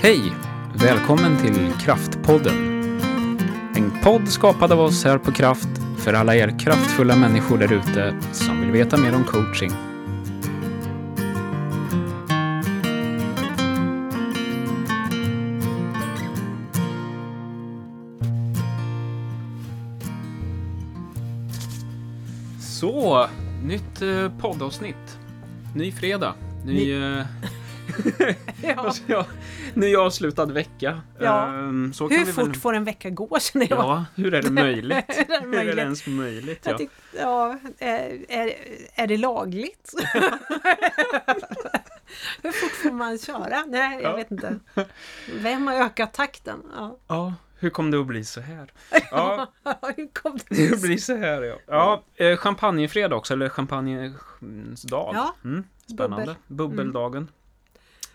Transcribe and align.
Hej! 0.00 0.32
Välkommen 0.74 1.36
till 1.36 1.72
Kraftpodden. 1.80 2.54
En 3.76 4.02
podd 4.02 4.28
skapad 4.28 4.72
av 4.72 4.80
oss 4.80 5.04
här 5.04 5.18
på 5.18 5.32
Kraft 5.32 5.68
för 5.96 6.12
alla 6.12 6.36
er 6.36 6.58
kraftfulla 6.58 7.16
människor 7.16 7.58
där 7.58 7.72
ute 7.72 8.14
som 8.32 8.60
vill 8.60 8.70
veta 8.70 8.96
mer 8.96 9.14
om 9.14 9.24
coaching. 9.24 9.70
Så, 22.60 23.26
nytt 23.62 24.02
eh, 24.02 24.32
poddavsnitt. 24.40 25.18
Ny 25.74 25.92
fredag. 25.92 26.34
Ny... 26.64 26.92
eh, 26.92 27.26
Ja. 29.06 29.26
Ny 29.78 29.96
avslutad 29.96 30.46
vecka. 30.46 31.00
Ja. 31.18 31.46
Ehm, 31.46 31.92
så 31.92 32.08
kan 32.08 32.18
Hur 32.18 32.24
vi 32.24 32.32
fort 32.32 32.48
väl... 32.48 32.54
får 32.54 32.74
en 32.74 32.84
vecka 32.84 33.10
gå 33.10 33.38
känner 33.40 33.66
jag? 33.70 33.78
Ja, 33.78 34.04
hur 34.16 34.34
är 34.34 34.42
det 34.42 34.50
möjligt? 34.62 35.04
Hur 35.08 35.24
är 35.24 35.26
det 35.28 35.34
Hur 35.34 35.34
är 35.34 35.40
det 35.40 35.46
möjligt? 35.56 35.78
ens 35.78 36.06
möjligt? 36.06 36.66
Ja. 36.66 36.78
Tyck, 36.78 36.90
ja, 37.18 37.58
är, 37.78 38.18
är, 38.28 38.52
är 38.94 39.06
det 39.06 39.16
lagligt? 39.16 39.92
Hur 42.42 42.52
fort 42.52 42.70
får 42.82 42.90
man 42.90 43.18
köra? 43.18 43.64
Nej, 43.66 44.02
jag 44.02 44.12
Ja. 44.12 44.16
vet 44.16 44.30
inte. 44.30 44.58
Vem 45.42 45.66
har 45.66 45.74
ökat 45.74 46.14
takten? 46.14 46.62
Ja. 46.76 46.98
ja, 47.08 47.34
hur 47.58 47.70
kom 47.70 47.90
det 47.90 48.00
att 48.00 48.06
bli 48.06 48.24
så 48.24 48.40
här? 48.40 48.72
Ja, 49.10 49.52
Hur 49.96 50.12
kom 50.12 50.38
det 50.48 50.70
det 50.70 50.82
blir 50.82 50.96
så 50.96 51.16
här 51.16 51.42
ja. 51.42 51.56
Ja, 51.66 52.02
eh, 52.24 52.36
champagnefredag 52.36 53.16
också, 53.18 53.32
eller 53.34 53.48
champagnens 53.48 54.82
dag. 54.82 55.12
Ja, 55.14 55.34
Mm, 55.44 55.64
spännande. 55.86 56.36
bubbel. 56.46 56.68
Bubbeldagen. 56.68 57.28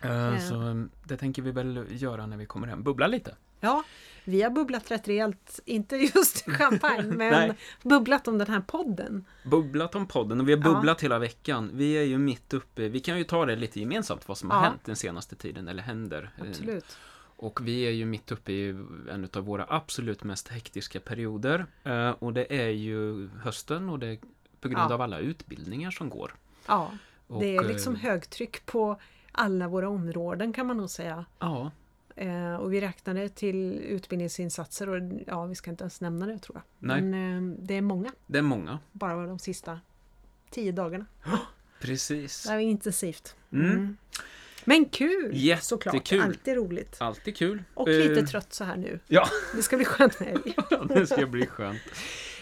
Eh, 0.04 0.12
Ja. 0.12 0.40
Så 0.40 0.68
eh, 0.70 0.76
det 1.04 1.18
tänker 1.18 1.42
vi 1.42 1.52
väl 1.52 1.86
göra 1.90 2.26
när 2.26 2.38
vi 2.38 2.46
kommer 2.46 2.68
hem. 2.68 2.84
Bubbla 2.84 3.08
lite. 3.08 3.36
Ja, 3.60 3.84
vi 4.26 4.42
har 4.42 4.50
bubblat 4.50 4.92
rätt 4.92 5.08
rejält, 5.08 5.60
inte 5.66 5.96
just 5.96 6.46
champagne, 6.52 7.04
men 7.16 7.54
bubblat 7.84 8.28
om 8.28 8.38
den 8.38 8.48
här 8.48 8.62
podden. 8.62 9.26
Bubblat 9.44 9.96
om 9.96 10.08
podden 10.08 10.40
och 10.42 10.48
vi 10.50 10.54
har 10.54 10.60
Ja. 10.60 10.74
bubblat 10.74 11.02
hela 11.04 11.20
veckan. 11.20 11.70
Vi 11.74 11.94
är 11.98 12.04
ju 12.04 12.18
mitt 12.18 12.54
uppe, 12.54 12.90
vi 12.90 13.00
kan 13.00 13.18
ju 13.18 13.24
ta 13.24 13.46
det 13.46 13.56
lite 13.56 13.80
gemensamt 13.80 14.28
vad 14.28 14.38
som 14.38 14.50
har 14.52 14.58
Ja. 14.58 14.64
hänt 14.64 14.82
den 14.86 14.96
senaste 14.96 15.36
tiden, 15.36 15.68
eller 15.68 15.84
händer. 15.84 16.30
Eh, 16.38 16.50
Absolut. 16.50 16.98
Och 17.36 17.68
vi 17.68 17.82
är 17.82 17.92
ju 17.92 18.06
mitt 18.06 18.32
uppe 18.32 18.52
i 18.52 18.70
en 19.12 19.30
av 19.34 19.44
våra 19.46 19.66
absolut 19.70 20.24
mest 20.24 20.48
hektiska 20.48 21.00
perioder. 21.00 21.66
Eh, 21.84 22.10
och 22.10 22.34
det 22.34 22.62
är 22.62 22.70
ju 22.70 23.30
hösten 23.42 23.90
och 23.90 24.00
det 24.00 24.08
är 24.08 24.18
på 24.60 24.68
grund 24.70 24.92
Ja. 24.92 24.94
av 24.94 25.02
alla 25.02 25.20
utbildningar 25.20 25.92
som 25.92 26.10
går. 26.10 26.36
Ja, 26.68 26.92
det 27.40 27.56
är 27.56 27.64
liksom 27.64 27.96
högtryck 27.96 28.66
på 28.66 29.00
alla 29.34 29.68
våra 29.68 29.90
områden 29.90 30.54
kan 30.54 30.68
man 30.68 30.78
nog 30.78 30.90
säga. 30.90 31.26
Ja, 31.40 31.72
Eh, 32.16 32.56
och 32.56 32.74
vi 32.74 32.82
räknade 32.82 33.30
till 33.30 33.74
utbildningsinsatser 33.74 34.90
och 34.90 35.02
ja, 35.28 35.46
vi 35.46 35.56
ska 35.56 35.72
inte 35.72 35.84
ens 35.84 36.02
nämna 36.02 36.26
det 36.26 36.38
tror 36.40 36.58
jag. 36.58 36.88
Nej. 36.88 37.02
Men 37.02 37.54
eh, 37.54 37.58
det 37.60 37.74
är 37.78 37.82
många, 37.82 38.12
det 38.28 38.38
är 38.38 38.42
många. 38.42 38.80
bara 38.92 39.28
de 39.28 39.40
sista 39.40 39.80
tio 40.50 40.72
dagarna. 40.72 41.06
Precis. 41.82 42.44
Det 42.44 42.54
är 42.54 42.60
intensivt. 42.60 43.36
Mm. 43.52 43.98
Men 44.66 44.86
kul 44.86 45.32
Jättekul. 45.34 45.64
såklart, 45.64 46.14
alltid 46.26 46.56
roligt. 46.56 46.96
Alltid 47.00 47.38
kul. 47.38 47.64
Och 47.74 47.88
lite 47.88 48.26
trött 48.28 48.54
så 48.54 48.64
här 48.64 48.78
nu. 48.78 49.00
Ja, 49.08 49.28
Det 49.56 49.62
ska 49.62 49.76
bli 49.76 49.86
skönt 49.86 50.20
med 50.20 50.30
helg. 50.30 50.56
det 50.88 51.08
ska 51.08 51.26
bli 51.26 51.46
skönt. 51.46 51.82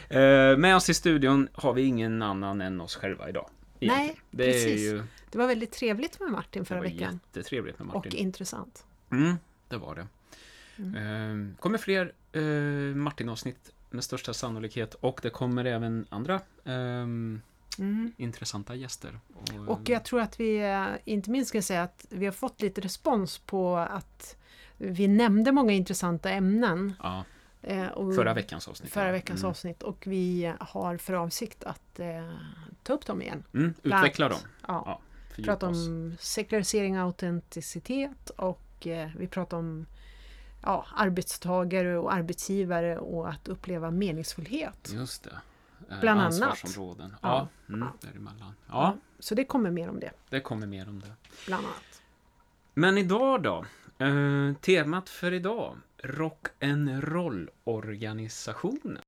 Eh, 0.09 0.58
med 0.58 0.76
oss 0.76 0.89
i 0.89 0.94
studion 0.94 1.48
har 1.53 1.73
vi 1.73 1.81
ingen 1.81 2.22
annan 2.22 2.61
än 2.61 2.81
oss 2.81 2.95
själva 2.95 3.30
idag. 3.30 3.50
Nej, 3.87 4.21
det 4.31 4.43
precis. 4.45 4.81
ju 4.81 5.03
Det 5.31 5.37
var 5.37 5.47
väldigt 5.47 5.71
trevligt 5.71 6.19
med 6.19 6.29
Martin 6.31 6.61
det 6.61 6.65
förra 6.67 6.77
var 6.79 6.85
veckan. 6.85 7.19
jättetrevligt 7.27 7.79
med 7.79 7.87
Martin. 7.87 7.99
Och 8.11 8.15
intressant. 8.15 8.85
Mm, 9.11 9.35
det 9.67 9.77
var 9.77 9.95
det. 9.95 10.07
Mm. 10.77 11.49
Eh, 11.51 11.55
kommer 11.59 11.77
fler 11.77 12.14
eh, 12.31 12.41
Martin-avsnitt 12.95 13.71
med 13.89 14.03
största 14.03 14.33
sannolikhet 14.33 14.93
och 14.93 15.20
det 15.23 15.30
kommer 15.30 15.65
även 15.65 16.05
andra 16.09 16.41
ehm, 16.65 17.41
Mm. 17.80 18.14
intressanta 18.17 18.75
gäster. 18.75 19.20
Och, 19.33 19.70
Och 19.70 19.89
jag 19.89 20.05
tror 20.05 20.21
att 20.21 20.39
vi, 20.39 20.58
eh, 20.59 20.86
inte 21.05 21.30
minst 21.30 21.49
ska 21.49 21.61
säga 21.61 21.83
att 21.83 22.05
vi 22.09 22.25
har 22.25 22.33
fått 22.33 22.61
lite 22.61 22.81
respons 22.81 23.37
på 23.37 23.77
att 23.77 24.37
vi 24.77 25.08
nämnde 25.08 25.52
många 25.52 25.73
intressanta 25.73 26.30
ämnen. 26.30 26.93
ja, 27.03 27.23
eh, 27.61 27.87
Och 27.87 28.15
förra 28.15 28.33
veckans 28.33 28.67
avsnitt. 28.67 28.91
förra 28.91 29.11
veckans 29.11 29.39
mm. 29.41 29.49
avsnitt 29.49 29.83
och 29.83 30.03
vi 30.08 30.53
har 30.59 30.97
för 30.97 31.14
avsikt 31.14 31.64
att 31.64 31.99
eh, 31.99 32.30
ta 32.83 32.93
upp 32.93 33.05
dem 33.05 33.21
igen. 33.21 33.43
Mm, 33.53 33.73
utveckla 33.83 34.30
dem. 34.30 34.37
annat. 34.37 34.47
Ja, 34.67 34.83
Ja, 34.86 34.99
fördjupa 35.36 35.52
prata 35.53 35.67
oss. 35.67 35.87
om 35.87 36.15
sekularisering 36.19 36.97
och 36.99 37.03
autenticitet 37.05 38.30
och 38.30 38.87
eh, 38.87 39.09
vi 39.17 39.27
pratar 39.27 39.58
om 39.58 39.86
ja, 40.64 40.86
arbetstagare 40.95 41.97
och 41.97 42.14
arbetsgivare 42.14 42.97
och 42.97 43.30
att 43.30 43.47
uppleva 43.47 43.91
meningsfullhet. 43.91 44.91
Just 44.93 45.23
det. 45.23 45.41
Eh, 45.89 45.99
Bland 46.02 46.20
annat. 46.20 46.33
Ansvarsområden. 46.41 47.15
Ja, 47.21 47.47
Ja. 47.67 47.73
mm, 47.73 47.87
däremellan. 48.02 48.53
Ja, 48.70 48.95
Så 49.20 49.36
det 49.36 49.45
kommer 49.45 49.71
mer 49.71 49.89
om 49.89 49.99
det, 49.99 50.11
det 50.30 50.39
kommer 50.39 50.67
mer 50.67 50.89
om 50.89 50.99
det. 50.99 51.11
bland 51.45 51.65
annat. 51.65 52.02
Men 52.73 52.97
idag 52.97 53.43
då? 53.43 53.65
Eh, 54.05 54.53
temat 54.61 55.09
för 55.09 55.31
idag. 55.33 55.75
Rock'n'roll-organisationen. 56.03 58.99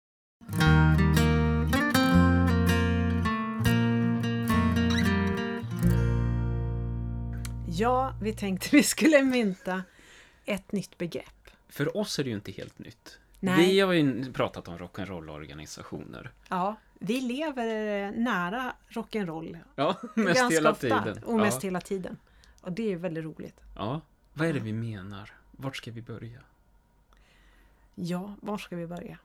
Ja, 7.78 8.14
vi 8.22 8.34
tänkte 8.34 8.70
vi 8.76 8.84
skulle 8.84 9.24
mynta 9.24 9.84
ett 10.46 10.72
nytt 10.72 10.98
begrepp. 10.98 11.50
För 11.70 11.98
oss 11.98 12.20
är 12.20 12.24
det 12.24 12.30
ju 12.30 12.36
inte 12.36 12.52
helt 12.52 12.80
nytt. 12.80 13.20
Nej. 13.40 13.58
Vi 13.68 13.80
har 13.80 13.94
ju 13.94 14.34
pratat 14.34 14.68
om 14.68 14.78
rock'n'roll-organisationer. 14.78 16.30
Ja, 16.50 16.76
vi 17.00 17.22
lever 17.22 17.66
nära 18.12 18.74
rock'n'roll 18.90 19.58
Ja, 19.76 19.96
mest 20.16 20.40
ganska 20.40 20.56
hela 20.56 20.72
ofta 20.72 21.04
tiden. 21.04 21.24
och 21.24 21.36
mest 21.38 21.64
ja. 21.64 21.68
hela 21.68 21.82
tiden. 21.82 22.18
Och 22.62 22.72
det 22.72 22.92
är 22.92 22.96
väldigt 22.98 23.24
roligt. 23.24 23.60
ja. 23.76 24.02
Vad 24.34 24.48
är 24.48 24.54
det 24.54 24.60
vi 24.60 24.74
menar? 24.74 25.32
Vart 25.52 25.76
ska 25.78 25.92
vi 25.92 26.02
börja? 26.02 26.40
Ja, 27.96 28.36
var 28.42 28.58
ska 28.58 28.76
vi 28.76 28.88
börja? 28.88 29.18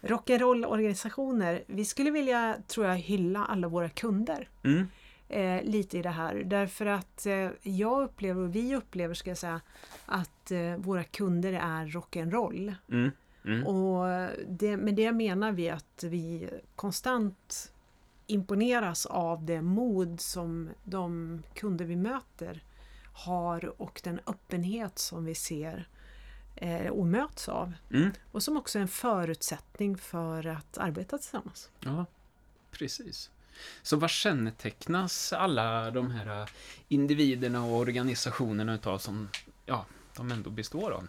Rock'n'roll-organisationer. 0.00 1.64
Vi 1.66 1.84
skulle 1.84 2.10
vilja, 2.10 2.56
tror 2.66 2.86
jag, 2.86 2.96
hylla 2.96 3.44
alla 3.44 3.68
våra 3.68 3.88
kunder 3.88 4.48
Mm. 4.64 4.88
Eh, 5.28 5.62
lite 5.62 5.98
i 5.98 6.02
det 6.02 6.10
här. 6.10 6.34
Därför 6.34 6.86
att 6.86 7.26
eh, 7.26 7.50
jag 7.62 8.02
upplever, 8.02 8.42
och 8.42 8.54
vi 8.54 8.76
upplever 8.76 9.14
ska 9.14 9.30
jag 9.30 9.38
säga, 9.38 9.60
att 10.06 10.50
eh, 10.50 10.76
våra 10.76 11.04
kunder 11.04 11.52
är 11.52 11.86
rock'n'roll. 11.86 12.74
Mm. 12.90 13.10
Mm. 13.44 13.66
Och 13.66 14.30
det, 14.48 14.76
med 14.76 14.94
det 14.94 15.12
menar 15.12 15.52
vi 15.52 15.70
att 15.70 16.04
vi 16.04 16.50
konstant 16.76 17.72
imponeras 18.26 19.06
av 19.06 19.44
det 19.44 19.62
mod 19.62 20.20
som 20.20 20.70
de 20.84 21.42
kunder 21.54 21.84
vi 21.84 21.96
möter 21.96 22.62
har 23.12 23.82
och 23.82 24.00
den 24.04 24.20
öppenhet 24.26 24.98
som 24.98 25.24
vi 25.24 25.34
ser 25.34 25.88
eh, 26.56 26.86
och 26.86 27.06
möts 27.06 27.48
av. 27.48 27.72
Mm. 27.90 28.10
Och 28.32 28.42
som 28.42 28.56
också 28.56 28.78
är 28.78 28.82
en 28.82 28.88
förutsättning 28.88 29.98
för 29.98 30.46
att 30.46 30.78
arbeta 30.78 31.18
tillsammans. 31.18 31.70
Ja, 31.80 32.06
precis. 32.70 33.30
Så 33.82 33.96
vad 33.96 34.10
kännetecknas 34.10 35.32
alla 35.32 35.90
de 35.90 36.10
här 36.10 36.50
individerna 36.88 37.64
och 37.64 37.76
organisationerna 37.76 38.74
utav 38.74 38.98
som 38.98 39.28
ja, 39.66 39.86
de 40.16 40.30
ändå 40.32 40.50
består 40.50 40.90
av? 40.90 41.06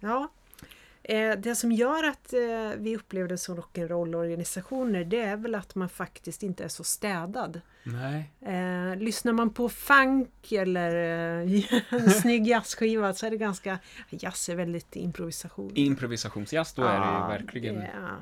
Ja. 0.00 0.28
Eh, 1.02 1.38
det 1.38 1.54
som 1.54 1.72
gör 1.72 2.04
att 2.04 2.32
eh, 2.32 2.78
vi 2.78 2.96
upplever 2.96 3.28
det 3.28 3.38
som 3.38 3.56
rock'n'roll-organisationer 3.56 5.04
det 5.04 5.20
är 5.20 5.36
väl 5.36 5.54
att 5.54 5.74
man 5.74 5.88
faktiskt 5.88 6.42
inte 6.42 6.64
är 6.64 6.68
så 6.68 6.84
städad. 6.84 7.60
Nej. 7.82 8.30
Eh, 8.40 8.96
lyssnar 8.96 9.32
man 9.32 9.50
på 9.50 9.68
funk 9.68 10.52
eller 10.52 10.94
en 11.90 12.10
snygg 12.10 12.46
jazzskiva 12.46 13.14
så 13.14 13.26
är 13.26 13.30
det 13.30 13.36
ganska... 13.36 13.78
Jazz 14.10 14.48
är 14.48 14.54
väldigt 14.56 14.96
improvisation. 14.96 15.72
Improvisationsjazz, 15.74 16.72
då 16.74 16.82
är 16.82 17.00
det 17.00 17.06
Ja, 17.06 17.32
ju 17.32 17.38
verkligen 17.38 17.74
det 17.74 17.82
är- 17.82 18.16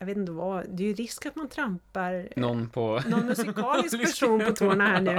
jag 0.00 0.06
vet 0.06 0.16
inte 0.16 0.32
vad, 0.32 0.64
det 0.68 0.82
är 0.82 0.86
ju 0.86 0.94
risk 0.94 1.26
att 1.26 1.36
man 1.36 1.48
trampar 1.48 2.28
någon 2.36 2.68
på... 2.70 3.02
någon 3.06 3.26
musikalisk 3.26 4.00
person 4.04 4.44
på 4.44 4.52
tårna 4.52 4.86
här 4.86 5.00
nu. 5.00 5.14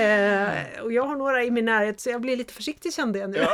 Eh, 0.00 0.82
och 0.82 0.92
jag 0.92 1.02
har 1.06 1.16
några 1.16 1.44
i 1.44 1.50
min 1.50 1.64
närhet 1.64 2.00
så 2.00 2.10
jag 2.10 2.20
blir 2.20 2.36
lite 2.36 2.52
försiktig 2.54 2.94
kände 2.94 3.18
jag 3.18 3.30
nu. 3.30 3.38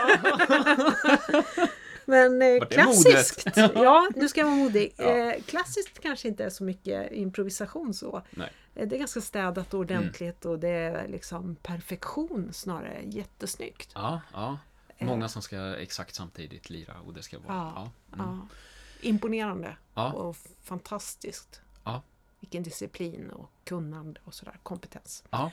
Men 2.05 2.43
eh, 2.43 2.65
klassiskt, 2.67 3.47
ja 3.57 4.09
nu 4.17 4.29
ska 4.29 4.41
jag 4.41 4.47
vara 4.47 4.57
modig. 4.57 4.93
Ja. 4.97 5.05
Eh, 5.05 5.43
klassiskt 5.43 5.99
kanske 5.99 6.29
inte 6.29 6.45
är 6.45 6.51
så 6.51 6.65
mycket 6.65 7.13
improvisation 7.13 7.95
så. 7.95 8.23
Nej. 8.31 8.53
Eh, 8.75 8.89
Det 8.89 8.97
är 8.97 8.99
ganska 8.99 9.21
städat 9.21 9.75
och 9.75 9.81
ordentligt 9.81 10.45
och 10.45 10.59
det 10.59 10.69
är 10.69 11.09
liksom 11.09 11.57
perfektion 11.63 12.53
snarare. 12.53 13.01
Jättesnyggt. 13.05 13.91
Ja, 13.95 14.21
ja. 14.33 14.59
Många 14.99 15.29
som 15.29 15.43
ska 15.43 15.77
exakt 15.77 16.15
samtidigt 16.15 16.71
lira 16.71 16.95
och 17.07 17.15
det 17.15 17.23
ska 17.23 17.39
vara... 17.39 17.55
Ja, 17.55 17.73
Ja. 18.11 18.15
Mm. 18.25 18.27
Ja. 18.39 18.47
Imponerande 19.03 19.77
Ja. 19.95 20.13
och 20.13 20.37
fantastiskt. 20.63 21.61
Ja. 21.85 22.03
Vilken 22.41 22.63
disciplin 22.63 23.31
och 23.31 23.51
kunnande 23.65 24.21
och 24.25 24.35
sådär, 24.35 24.59
kompetens. 24.63 25.25
Ja. 25.31 25.51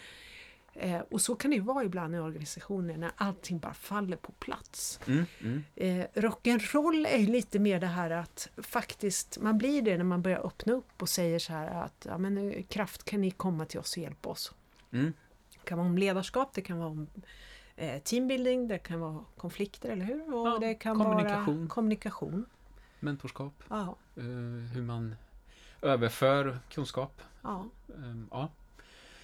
Eh, 0.74 1.00
och 1.00 1.22
så 1.22 1.36
kan 1.36 1.52
det 1.52 1.56
ju 1.58 1.62
vara 1.64 1.84
ibland 1.84 2.16
i 2.16 2.20
organisationer 2.20 2.98
när 2.98 3.12
allting 3.18 3.60
bara 3.60 3.74
faller 3.74 4.18
på 4.18 4.32
plats. 4.32 5.00
Mm, 5.08 5.26
mm. 5.42 5.64
Eh, 5.76 6.08
rock'n'roll 6.14 7.08
är 7.08 7.18
ju 7.18 7.28
lite 7.28 7.60
mer 7.60 7.80
det 7.80 7.88
här 7.88 8.10
att 8.12 8.50
faktiskt, 8.58 9.38
man 9.42 9.58
blir 9.58 9.82
det 9.82 9.98
när 9.98 10.04
man 10.04 10.22
börjar 10.22 10.46
öppna 10.46 10.74
upp 10.74 11.02
och 11.02 11.10
säger 11.10 11.40
så 11.40 11.54
här 11.54 11.84
att 11.84 12.06
ja, 12.10 12.18
men, 12.18 12.38
eh, 12.52 12.64
kraft 12.64 13.04
kan 13.04 13.22
ni 13.22 13.32
komma 13.32 13.66
till 13.66 13.80
oss 13.80 13.92
och 13.92 14.04
hjälpa 14.04 14.30
oss. 14.30 14.54
Mm. 14.92 15.14
Det 15.54 15.70
kan 15.70 15.78
vara 15.78 15.88
om 15.88 15.98
ledarskap, 15.98 16.54
det 16.54 16.62
kan 16.62 16.78
vara 16.80 16.90
om 16.90 17.08
eh, 17.76 18.02
teambuilding, 18.02 18.68
det 18.68 18.78
kan 18.80 19.00
vara 19.00 19.26
konflikter, 19.38 19.90
eller 19.90 20.06
hur? 20.06 20.36
Och 20.36 20.48
Ja, 20.48 20.58
det 20.60 20.74
kan 20.74 20.98
kommunikation. 21.00 21.58
vara 21.58 21.68
kommunikation. 21.70 22.46
Mentorskap, 23.00 23.64
Ja, 23.70 23.96
eh, 24.16 24.24
hur 24.74 24.82
man 24.82 25.16
överför 25.82 26.60
kunskap. 26.70 27.22
ja. 27.42 27.66
Ehm, 27.96 28.28
ja. 28.32 28.50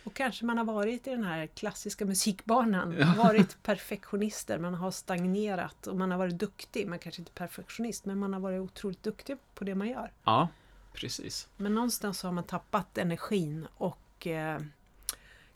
Och 0.05 0.13
kanske 0.13 0.45
man 0.45 0.57
har 0.57 0.65
varit 0.65 1.07
i 1.07 1.09
den 1.09 1.23
här 1.23 1.47
klassiska 1.47 2.05
musikbanan, 2.05 2.95
Ja. 2.99 3.13
varit 3.17 3.63
perfektionister, 3.63 4.59
man 4.59 4.73
har 4.73 4.91
stagnerat 4.91 5.87
och 5.87 5.97
man 5.97 6.11
har 6.11 6.17
varit 6.17 6.39
duktig, 6.39 6.87
man 6.87 6.99
kanske 6.99 7.21
inte 7.21 7.31
är 7.31 7.47
perfektionist, 7.47 8.05
men 8.05 8.17
man 8.17 8.33
har 8.33 8.39
varit 8.39 8.61
otroligt 8.61 9.03
duktig 9.03 9.37
på 9.55 9.63
det 9.63 9.75
man 9.75 9.87
gör. 9.89 10.11
ja, 10.23 10.47
precis. 10.93 11.47
Men 11.57 11.75
någonstans 11.75 12.23
har 12.23 12.31
man 12.31 12.43
tappat 12.43 12.97
energin 12.97 13.67
och 13.77 14.27
eh, 14.27 14.61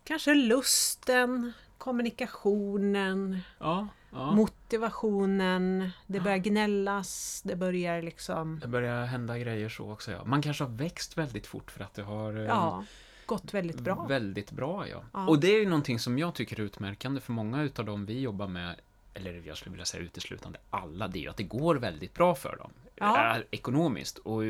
kanske 0.04 0.34
lusten, 0.36 1.54
kommunikationen, 1.88 3.40
Ja, 3.60 3.88
ja. 4.12 4.32
motivationen, 4.32 5.90
det 6.08 6.20
börjar 6.20 6.38
gnällas, 6.38 7.42
det 7.46 7.56
börjar 7.56 8.02
liksom 8.02 8.60
Det 8.62 8.68
börjar 8.68 9.06
hända 9.06 9.38
grejer 9.38 9.70
så 9.70 9.92
också. 9.92 10.12
Ja. 10.12 10.26
Man 10.26 10.42
kanske 10.42 10.64
har 10.64 10.72
växt 10.72 11.18
väldigt 11.18 11.48
fort 11.48 11.72
för 11.72 11.84
att 11.84 11.94
det 11.94 12.04
har 12.04 12.34
eh, 12.38 12.44
ja, 12.46 12.84
gått 13.26 13.54
väldigt 13.54 13.80
bra. 13.80 14.06
Väldigt 14.10 14.52
bra, 14.52 14.88
ja. 14.88 15.04
Ja. 15.14 15.28
Och 15.28 15.40
det 15.40 15.48
är 15.48 15.60
ju 15.60 15.66
någonting 15.70 16.00
som 16.00 16.20
jag 16.20 16.34
tycker 16.36 16.60
är 16.60 16.64
utmärkande 16.64 17.22
för 17.22 17.32
många 17.34 17.64
utav 17.64 17.86
dem 17.86 18.06
vi 18.06 18.22
jobbar 18.22 18.48
med, 18.48 18.76
eller 19.14 19.42
jag 19.46 19.58
skulle 19.58 19.72
vilja 19.72 19.86
säga 19.86 20.04
uteslutande 20.04 20.60
alla, 20.70 21.08
det 21.08 21.20
är 21.20 21.22
ju 21.22 21.30
att 21.30 21.38
det 21.38 21.44
går 21.44 21.76
väldigt 21.76 22.14
bra 22.14 22.36
för 22.36 22.56
dem. 22.58 22.72
Ja. 23.00 23.36
Eh, 23.36 23.42
ekonomiskt. 23.52 24.18
Och 24.18 24.44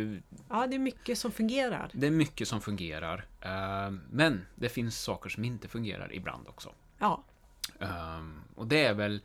Ja, 0.49 0.67
det 0.67 0.75
är 0.75 0.79
mycket 0.79 1.17
som 1.17 1.31
fungerar. 1.31 1.89
det 1.93 2.07
är 2.07 2.11
mycket 2.11 2.47
som 2.47 2.61
fungerar. 2.61 3.25
Eh, 3.41 3.91
men 4.11 4.45
det 4.55 4.69
finns 4.69 5.01
saker 5.03 5.29
som 5.29 5.45
inte 5.45 5.67
fungerar 5.67 6.13
ibland 6.13 6.47
också. 6.47 6.69
Ja, 6.99 7.23
Ehm, 7.79 8.41
och 8.55 8.67
det 8.67 8.85
är 8.85 8.93
väl... 8.93 9.21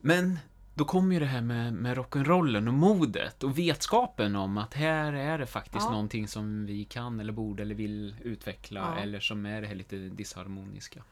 Men 0.00 0.38
då 0.74 0.84
kommer 0.84 1.14
ju 1.14 1.20
det 1.20 1.26
här 1.26 1.40
med, 1.40 1.72
med 1.72 1.96
rock'n'rollen 1.98 2.68
och 2.68 2.74
modet 2.74 3.42
och 3.42 3.58
vetskapen 3.58 4.36
om 4.36 4.58
att 4.58 4.74
här 4.74 5.12
är 5.12 5.38
det 5.38 5.46
faktiskt 5.46 5.84
Ja. 5.84 5.90
någonting 5.90 6.28
som 6.28 6.66
vi 6.66 6.84
kan 6.84 7.20
eller 7.20 7.32
borde 7.32 7.62
eller 7.62 7.74
vill 7.74 8.16
utveckla 8.22 8.80
Ja. 8.80 9.02
eller 9.02 9.20
som 9.20 9.46
är 9.46 9.60
det 9.60 9.66
här 9.66 9.74
lite 9.74 9.96
disharmoniska. 9.96 11.02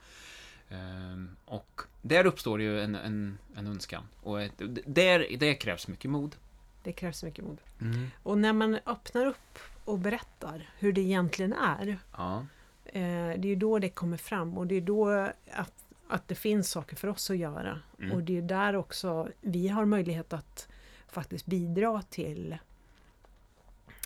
Ehm, 0.68 1.36
och 1.44 1.80
där 2.02 2.26
uppstår 2.26 2.60
ju 2.60 2.80
en, 2.80 2.94
en, 2.94 3.38
en 3.56 3.66
önskan. 3.66 4.02
Och 4.22 4.42
ett, 4.42 4.52
där, 4.86 5.36
där 5.38 5.60
krävs 5.60 5.88
mycket 5.88 6.10
mod. 6.10 6.36
det 6.82 6.92
krävs 6.92 7.22
mycket 7.22 7.44
mod. 7.44 7.58
Mm. 7.80 8.10
Och 8.22 8.38
när 8.38 8.52
man 8.52 8.78
öppnar 8.86 9.26
upp 9.26 9.58
och 9.84 9.98
berättar 9.98 10.70
hur 10.78 10.92
det 10.92 11.00
egentligen 11.00 11.52
är, 11.52 11.98
Ja. 12.16 12.46
Eh, 12.96 13.38
det 13.40 13.48
är 13.48 13.50
ju 13.50 13.56
då 13.56 13.78
det 13.78 13.88
kommer 13.88 14.16
fram 14.16 14.58
och 14.58 14.66
det 14.66 14.74
är 14.74 14.80
då 14.80 15.10
att, 15.52 15.84
att 16.08 16.28
det 16.28 16.34
finns 16.34 16.70
saker 16.70 16.96
för 16.96 17.08
oss 17.08 17.30
att 17.30 17.36
göra. 17.36 17.80
Mm. 17.98 18.12
Och 18.12 18.22
det 18.22 18.38
är 18.38 18.42
där 18.42 18.76
också 18.76 19.28
vi 19.40 19.68
har 19.68 19.84
möjlighet 19.84 20.32
att 20.32 20.68
faktiskt 21.08 21.46
bidra 21.46 22.02
till 22.02 22.56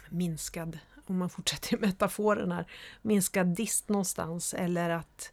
minskad, 0.09 0.79
om 1.07 1.19
man 1.19 1.31
fortsätter 1.31 1.79
metaforen 1.87 2.53
här, 2.53 2.67
minskad 3.03 3.47
dist 3.47 3.89
någonstans 3.89 4.55
eller 4.55 4.91
att 4.91 5.33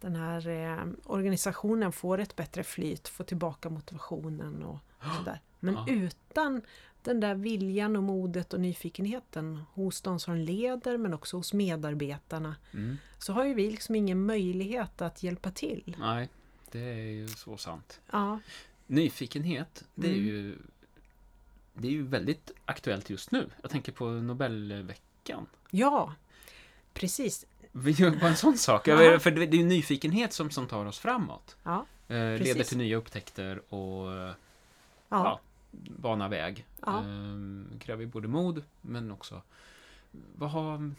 den 0.00 0.16
här 0.16 0.48
eh, 0.48 0.84
organisationen 1.04 1.92
får 1.92 2.18
ett 2.18 2.36
bättre 2.36 2.64
flyt, 2.64 3.08
får 3.08 3.24
tillbaka 3.24 3.70
motivationen 3.70 4.62
och 4.64 4.78
sådär. 5.16 5.40
Men 5.60 5.74
Ja. 5.74 5.84
utan 5.88 6.62
den 7.04 7.20
där 7.20 7.34
viljan 7.34 7.96
och 7.96 8.02
modet 8.02 8.54
och 8.54 8.60
nyfikenheten 8.60 9.62
hos 9.72 10.00
de 10.00 10.20
som 10.20 10.34
leder 10.36 10.96
men 10.96 11.14
också 11.14 11.36
hos 11.36 11.52
medarbetarna 11.52 12.56
Mm. 12.74 12.96
så 13.18 13.32
har 13.32 13.44
ju 13.44 13.54
vi 13.54 13.70
liksom 13.70 13.94
ingen 13.94 14.26
möjlighet 14.26 15.02
att 15.02 15.22
hjälpa 15.22 15.50
till. 15.50 15.96
Nej, 15.98 16.28
det 16.70 16.78
är 16.80 16.94
ju 17.10 17.28
så 17.28 17.56
sant. 17.56 18.00
Ja, 18.10 18.40
Nyfikenhet, 18.86 19.84
det 19.94 20.06
är 20.08 20.12
Mm. 20.12 20.26
ju 20.26 20.58
det 21.74 21.88
är 21.88 21.92
ju 21.92 22.02
väldigt 22.02 22.50
aktuellt 22.64 23.10
just 23.10 23.30
nu. 23.30 23.50
Jag 23.62 23.70
tänker 23.70 23.92
på 23.92 24.04
Nobelveckan. 24.08 25.46
ja 25.70 26.14
precis. 26.94 27.46
Vi 27.72 27.90
gör 27.90 28.10
bara 28.10 28.28
en 28.30 28.36
sån 28.36 28.58
sak. 28.58 28.88
Ja. 28.88 29.18
För 29.18 29.30
det 29.30 29.42
är 29.44 29.54
ju 29.54 29.64
nyfikenhet 29.64 30.32
som, 30.32 30.50
som 30.50 30.66
tar 30.66 30.84
oss 30.86 30.98
framåt. 30.98 31.56
Ja, 31.62 31.86
Eh, 32.08 32.16
leder 32.16 32.64
till 32.64 32.78
nya 32.78 32.96
upptäckter 32.96 33.74
och 33.74 34.12
ja, 34.12 34.34
ja, 35.08 35.40
bana 35.70 36.28
väg. 36.28 36.66
Ja. 36.86 36.98
Eh, 36.98 37.78
kräver 37.78 38.06
både 38.06 38.28
mod 38.28 38.62
men 38.80 39.10
också 39.10 39.42
vad, 40.34 40.50
har, 40.50 40.90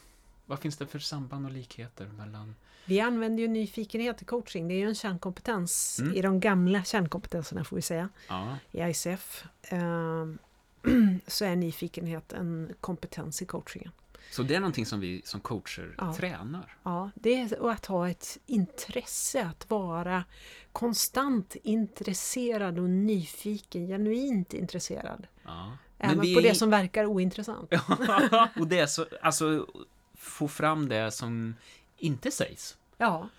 vad 0.45 0.59
finns 0.59 0.77
det 0.77 0.88
för 0.88 1.00
samband 1.00 1.45
och 1.45 1.51
likheter 1.51 2.07
mellan 2.18 2.56
Vi 2.85 3.00
använder 3.00 3.41
ju 3.41 3.47
nyfikenhet 3.47 4.21
i 4.21 4.25
coaching. 4.25 4.68
Det 4.68 4.73
är 4.73 4.79
ju 4.79 4.88
en 4.88 4.95
kärnkompetens 4.95 6.00
Mm. 6.00 6.13
i 6.15 6.21
de 6.21 6.39
gamla 6.39 6.83
kärnkompetenserna 6.83 7.63
får 7.63 7.75
vi 7.75 7.81
säga. 7.81 8.09
ja, 8.29 8.57
I 8.71 8.81
ICF 8.81 9.45
ehm, 9.62 10.38
så 11.27 11.45
är 11.45 11.56
nyfikenhet 11.56 12.33
en 12.33 12.73
kompetens 12.81 13.41
i 13.41 13.45
coachingen. 13.45 13.91
Så 14.31 14.44
det 14.44 14.56
är 14.56 14.59
någonting 14.59 14.85
som 14.85 15.00
vi 15.00 15.21
som 15.25 15.39
coacher 15.39 15.95
Ja. 15.97 16.13
tränar. 16.13 16.77
Ja, 16.83 17.12
det 17.15 17.41
är 17.41 17.69
att 17.71 17.85
ha 17.85 18.09
ett 18.09 18.38
intresse, 18.45 19.45
att 19.45 19.69
vara 19.69 20.23
konstant 20.71 21.56
intresserad 21.63 22.79
och 22.79 22.89
nyfiken, 22.89 23.88
genuint 23.88 24.53
intresserad. 24.53 25.27
Ja. 25.45 25.77
Även 25.97 26.19
på 26.19 26.25
är 26.25 26.41
det 26.41 26.56
som 26.56 26.69
verkar 26.69 27.06
ointressant. 27.06 27.73
och 28.59 28.68
det 28.68 28.79
är 28.79 28.88
så, 28.88 29.06
alltså 29.21 29.68
få 30.15 30.47
fram 30.47 30.89
det 30.89 31.12
som 31.12 31.56
inte 31.97 32.31
sägs. 32.31 32.77
Ja, 32.97 33.29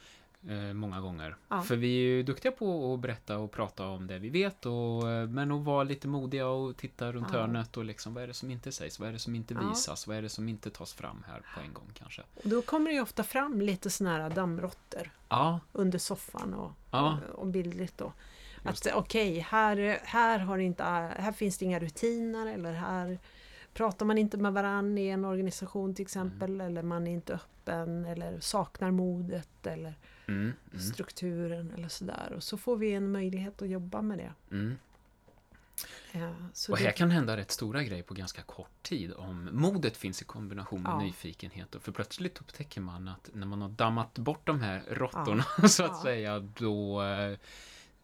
många 0.75 1.01
gånger. 1.01 1.37
Ja. 1.49 1.63
För 1.63 1.77
vi 1.77 1.87
är 1.97 2.01
ju 2.09 2.23
duktiga 2.23 2.53
på 2.53 2.95
att 2.95 3.01
berätta 3.01 3.39
och 3.39 3.51
prata 3.53 3.87
om 3.87 4.07
det 4.07 4.19
vi 4.19 4.31
vet, 4.31 4.67
och, 4.67 5.11
eh, 5.11 5.29
men 5.29 5.53
att 5.53 5.65
vara 5.65 5.85
lite 5.85 6.09
modiga 6.09 6.47
och 6.47 6.77
titta 6.77 7.13
runt 7.13 7.27
Ja. 7.33 7.39
hörnet 7.39 7.77
och 7.77 7.85
liksom, 7.85 8.15
vad 8.15 8.23
är 8.23 8.27
det 8.27 8.35
som 8.35 8.51
inte 8.51 8.73
sägs? 8.73 8.99
Vad 9.01 9.09
är 9.09 9.13
det 9.13 9.19
som 9.19 9.35
inte 9.35 9.55
Ja. 9.55 9.69
visas? 9.69 10.07
Vad 10.07 10.17
är 10.17 10.23
det 10.23 10.29
som 10.29 10.49
inte 10.49 10.71
tas 10.71 10.93
fram 10.93 11.25
här 11.29 11.43
på 11.55 11.61
en 11.61 11.73
gång 11.73 11.91
kanske? 11.95 12.23
och 12.45 12.49
då 12.51 12.63
kommer 12.63 12.91
det 12.91 12.95
ju 12.95 13.03
ofta 13.03 13.23
fram 13.25 13.61
lite 13.61 13.91
såna 13.91 14.11
här 14.11 14.31
dammråttor 14.31 15.11
under 15.73 15.99
soffan 15.99 16.55
och, 16.55 16.73
Ja. 16.91 17.19
och, 17.35 17.47
bildligt 17.47 17.99
då. 17.99 18.13
Just 18.67 18.87
Att 18.87 18.95
okej, 18.95 19.39
här, 19.39 19.99
här, 20.05 20.39
har 20.39 20.59
inte, 20.59 20.85
här 20.85 21.33
finns 21.33 21.59
det 21.59 21.65
inga 21.65 21.79
rutiner 21.81 22.47
eller 22.47 22.73
här 22.73 23.19
pratar 23.75 24.07
man 24.07 24.19
inte 24.19 24.37
med 24.37 24.53
varann 24.53 24.99
i 24.99 25.07
en 25.09 25.25
organisation 25.25 25.95
till 25.95 26.03
exempel 26.03 26.51
Mm. 26.51 26.67
eller 26.67 26.83
man 26.83 27.07
är 27.07 27.13
inte 27.13 27.35
öppen 27.35 28.05
eller 28.05 28.41
saknar 28.41 28.91
modet 28.91 29.67
eller 29.67 29.95
mm, 30.33 30.53
mm, 30.73 30.83
strukturen 30.83 31.73
eller 31.77 31.89
sådär. 31.89 32.33
Och 32.37 32.43
så 32.43 32.57
får 32.57 32.77
vi 32.77 32.93
en 32.93 33.13
möjlighet 33.13 33.63
att 33.63 33.69
jobba 33.69 34.03
med 34.03 34.19
det. 34.19 34.33
mm. 34.51 34.77
Eh, 36.13 36.33
Så 36.53 36.73
Och 36.73 36.79
det 36.79 36.85
här 36.85 36.93
kan 36.93 37.11
hända 37.11 37.37
rätt 37.37 37.51
stora 37.51 37.83
grejer 37.83 38.03
på 38.03 38.15
ganska 38.15 38.43
kort 38.43 38.83
tid 38.83 39.13
om 39.13 39.49
modet 39.53 39.97
finns 39.97 40.23
i 40.23 40.25
kombination 40.25 40.83
med 40.83 40.91
Ja. 40.93 40.99
nyfikenhet. 41.01 41.77
För 41.81 41.93
plötsligt 41.93 42.41
upptäcker 42.41 42.81
man 42.81 43.09
att 43.09 43.31
när 43.33 43.47
man 43.47 43.63
har 43.63 43.69
dammat 43.69 44.19
bort 44.19 44.47
de 44.47 44.61
här 44.61 44.83
råttorna 44.91 45.45
så 45.69 45.85
att 45.85 45.91
Ja. 45.91 46.03
säga, 46.03 46.39
då 46.39 47.03
eh, 47.03 47.39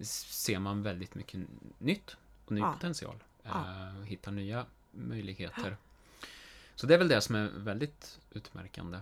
ser 0.00 0.58
man 0.58 0.82
väldigt 0.82 1.14
mycket 1.14 1.40
nytt 1.78 2.16
och 2.44 2.52
ny 2.52 2.61
Ja. 2.61 2.73
potential. 2.73 3.23
Ja. 3.42 3.50
Eh, 3.50 4.02
hittar 4.04 4.32
nya 4.32 4.66
möjligheter. 4.90 5.76
Så 6.75 6.87
det 6.87 6.94
är 6.94 6.99
väl 6.99 7.08
det 7.08 7.20
som 7.20 7.35
är 7.35 7.49
väldigt 7.56 8.18
utmärkande. 8.30 8.99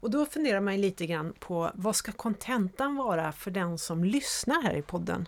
Och 0.00 0.10
då 0.10 0.26
funderar 0.26 0.60
man 0.60 0.80
lite 0.80 1.06
grann 1.06 1.32
på 1.38 1.70
vad 1.74 1.96
ska 1.96 2.12
kontentan 2.12 2.96
vara 2.96 3.32
för 3.32 3.50
den 3.50 3.78
som 3.78 4.04
lyssnar 4.04 4.62
här 4.62 4.74
i 4.74 4.82
podden? 4.82 5.26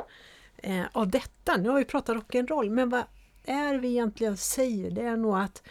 Eh, 0.57 0.85
av 0.93 1.09
detta, 1.09 1.57
nu 1.57 1.69
har 1.69 1.79
vi 1.79 1.85
pratat 1.85 2.17
rock'n'roll, 2.17 2.71
men 2.71 2.89
vad 2.89 3.05
är 3.45 3.75
vi 3.75 3.89
egentligen 3.89 4.37
säger? 4.37 4.91
Det 4.91 5.03
är 5.03 5.17
nog 5.17 5.39
att 5.39 5.63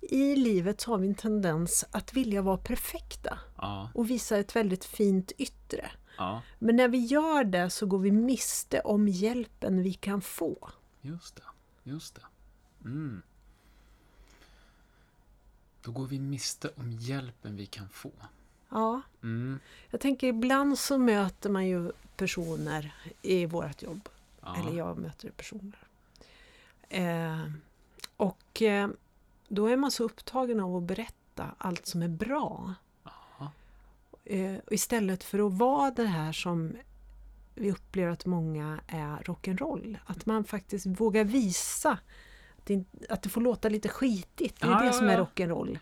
i 0.00 0.36
livet 0.36 0.82
har 0.82 0.98
vi 0.98 1.06
en 1.06 1.14
tendens 1.14 1.84
att 1.90 2.12
vilja 2.12 2.42
vara 2.42 2.56
perfekta 2.58 3.38
Ja, 3.56 3.90
och 3.94 4.10
visa 4.10 4.36
ett 4.38 4.56
väldigt 4.56 4.84
fint 4.84 5.32
yttre. 5.38 5.90
ja, 6.18 6.42
Men 6.58 6.76
när 6.76 6.88
vi 6.88 6.98
gör 6.98 7.44
det 7.44 7.70
så 7.70 7.86
går 7.86 7.98
vi 7.98 8.12
miste 8.12 8.80
om 8.80 9.08
hjälpen 9.08 9.82
vi 9.82 9.92
kan 9.92 10.20
få. 10.20 10.70
just 11.00 11.36
det. 11.36 11.42
Just 11.90 12.14
det. 12.14 12.22
Mm. 12.84 13.22
Då 15.82 15.92
går 15.92 16.06
vi 16.06 16.18
miste 16.18 16.70
om 16.76 16.92
hjälpen 16.92 17.56
vi 17.56 17.66
kan 17.66 17.88
få. 17.88 18.10
Ja, 18.70 19.00
Mm. 19.22 19.58
jag 19.90 20.00
tänker 20.00 20.26
ibland 20.26 20.78
så 20.78 20.98
möter 20.98 21.50
man 21.50 21.66
ju 21.66 21.92
personer 22.16 22.94
i 23.22 23.46
vårt 23.46 23.82
jobb 23.82 24.08
Ja. 24.42 24.56
Eller 24.56 24.72
jag 24.78 24.98
möter 24.98 25.30
personer. 25.30 25.78
Eh, 26.88 27.50
och 28.16 28.62
eh, 28.62 28.88
då 29.48 29.66
är 29.66 29.76
man 29.76 29.90
så 29.90 30.04
upptagen 30.04 30.60
av 30.60 30.76
att 30.76 30.82
berätta 30.82 31.46
allt 31.58 31.86
som 31.86 32.02
är 32.02 32.08
bra. 32.08 32.74
Eh, 34.24 34.54
istället 34.70 35.24
för 35.24 35.46
att 35.46 35.52
vara 35.52 35.90
det 35.90 36.06
här 36.06 36.32
som 36.32 36.76
vi 37.54 37.72
upplever 37.72 38.12
att 38.12 38.26
många 38.26 38.80
är 38.86 39.16
rock'n'roll. 39.16 39.96
Att 40.06 40.26
man 40.26 40.44
faktiskt 40.44 40.86
vågar 40.86 41.24
visa 41.24 41.90
att 41.90 42.66
det, 42.66 42.84
att 43.08 43.22
det 43.22 43.28
får 43.28 43.40
låta 43.40 43.68
lite 43.68 43.88
skitigt. 43.88 44.60
Det 44.60 44.66
är 44.66 44.70
Ja, 44.70 44.78
det 44.80 44.86
ja, 44.86 44.92
som 44.92 45.08
är 45.08 45.18
rock'n'roll. 45.18 45.78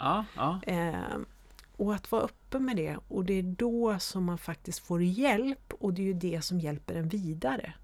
Och 1.77 1.95
att 1.95 2.13
vara 2.13 2.23
öppen 2.23 2.65
med 2.65 2.77
det. 2.77 2.99
Och 3.09 3.25
det 3.25 3.35
är 3.35 3.43
då 3.43 3.99
som 3.99 4.25
man 4.25 4.39
faktiskt 4.39 4.79
får 4.79 5.03
hjälp 5.03 5.73
och 5.81 5.93
det 5.95 6.03
är 6.03 6.07
ju 6.07 6.13
det 6.13 6.43
som 6.45 6.61
hjälper 6.61 6.95
en 6.95 7.09
vidare. 7.09 7.75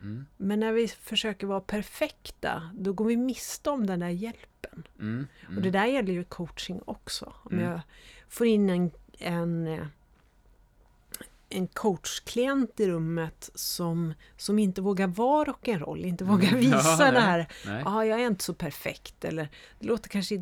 Mm, 0.00 0.26
Men 0.36 0.60
när 0.60 0.72
vi 0.72 0.88
försöker 0.88 1.46
vara 1.46 1.60
perfekta, 1.60 2.70
då 2.74 2.92
går 2.92 3.04
vi 3.04 3.16
miste 3.16 3.70
om 3.70 3.86
den 3.86 4.00
där 4.00 4.08
hjälpen. 4.08 4.86
mm, 4.98 5.26
mm. 5.46 5.56
Och 5.56 5.62
det 5.62 5.70
där 5.70 5.86
gäller 5.86 6.12
ju 6.12 6.24
coaching 6.24 6.80
också. 6.84 7.32
Om 7.42 7.52
Mm. 7.58 7.70
jag 7.70 7.80
får 8.28 8.46
in 8.46 8.70
en, 8.70 8.90
en, 9.18 9.66
eh, 9.66 9.86
en 11.50 11.66
coachklient 11.66 12.80
i 12.80 12.88
rummet 12.88 13.50
som, 13.54 14.14
som 14.36 14.58
inte 14.58 14.80
vågar 14.82 15.06
vara 15.06 15.48
rock'n'roll, 15.52 16.04
inte 16.06 16.24
vågar 16.24 16.48
Mm. 16.48 16.60
visa 16.60 17.04
Ja, 17.06 17.10
det 17.12 17.20
här 17.20 17.48
Nej. 17.66 17.82
Ja, 17.84 18.04
jag 18.04 18.20
är 18.20 18.26
inte 18.26 18.44
så 18.44 18.54
perfekt 18.54 19.24
eller 19.24 19.48
det 19.78 19.86
låter 19.86 20.08
kanske, 20.08 20.34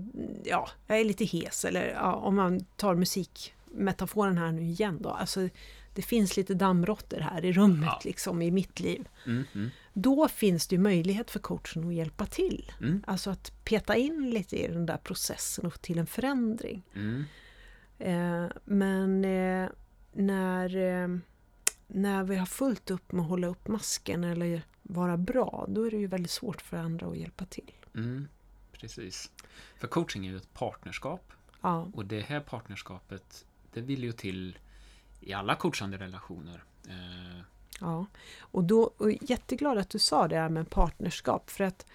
ja, 0.45 0.69
jag 0.87 1.00
är 1.00 1.05
lite 1.05 1.25
hes 1.25 1.65
eller 1.65 1.87
ja, 1.88 2.12
om 2.15 2.37
man 2.37 2.61
tar 2.77 2.95
musikmetaforen 2.95 4.38
här 4.38 4.53
nu 4.53 4.62
igen 4.62 4.99
då. 5.03 5.11
Alltså, 5.11 5.49
det 5.95 6.03
finns 6.03 6.37
lite 6.37 6.55
dammråttor 6.55 7.21
här 7.21 7.45
i 7.45 7.53
rummet 7.53 7.88
Ja. 7.93 8.00
liksom 8.05 8.43
i 8.43 8.50
mitt 8.50 8.81
liv. 8.81 9.09
Mm, 9.27 9.45
mm, 9.55 9.71
Då 9.93 10.29
finns 10.29 10.67
det 10.67 10.79
möjlighet 10.79 11.31
för 11.31 11.38
coachen 11.38 11.88
att 11.88 11.95
hjälpa 11.95 12.27
till. 12.27 12.73
mm, 12.81 13.03
Alltså 13.07 13.31
att 13.31 13.65
peta 13.65 13.97
in 13.97 14.31
lite 14.31 14.57
i 14.65 14.69
den 14.69 14.87
där 14.87 14.97
processen 14.97 15.67
och 15.67 15.83
till 15.83 15.99
en 15.99 16.07
förändring. 16.07 16.83
mm. 16.95 17.25
Eh, 18.00 18.50
men 18.65 19.25
eh, 19.25 19.69
när, 20.19 20.77
eh, 20.77 21.09
när 21.87 22.25
vi 22.25 22.37
har 22.37 22.47
fullt 22.47 22.91
upp 22.91 23.13
med 23.13 23.23
att 23.23 23.29
hålla 23.29 23.47
upp 23.47 23.69
masken 23.69 24.25
eller 24.25 24.63
vara 24.83 25.17
bra, 25.17 25.67
då 25.69 25.87
är 25.87 25.91
det 25.91 25.97
ju 25.97 26.07
väldigt 26.07 26.31
svårt 26.31 26.61
för 26.61 26.77
andra 26.77 27.07
att 27.07 27.19
hjälpa 27.19 27.45
till. 27.45 27.73
Mm, 27.95 28.29
precis. 28.73 29.31
För 29.77 29.89
coaching 29.89 30.27
är 30.27 30.31
ju 30.31 30.37
ett 30.37 30.55
partnerskap 30.55 31.33
Ja, 31.61 31.89
och 31.95 32.07
det 32.07 32.21
här 32.21 32.41
partnerskapet 32.41 33.45
det 33.73 33.81
vill 33.81 34.05
ju 34.05 34.13
till 34.13 34.59
i 35.21 35.33
alla 35.33 35.55
coachande 35.55 35.97
relationer. 35.97 36.65
Eh, 36.89 37.41
ja. 37.81 38.07
Och 38.41 38.65
då 38.65 38.83
och 38.97 39.13
jätteglad 39.21 39.79
att 39.79 39.91
du 39.91 39.99
sa 39.99 40.29
det 40.29 40.37
här 40.37 40.49
med 40.49 40.71
partnerskap 40.71 41.51
för 41.51 41.65
att 41.65 41.87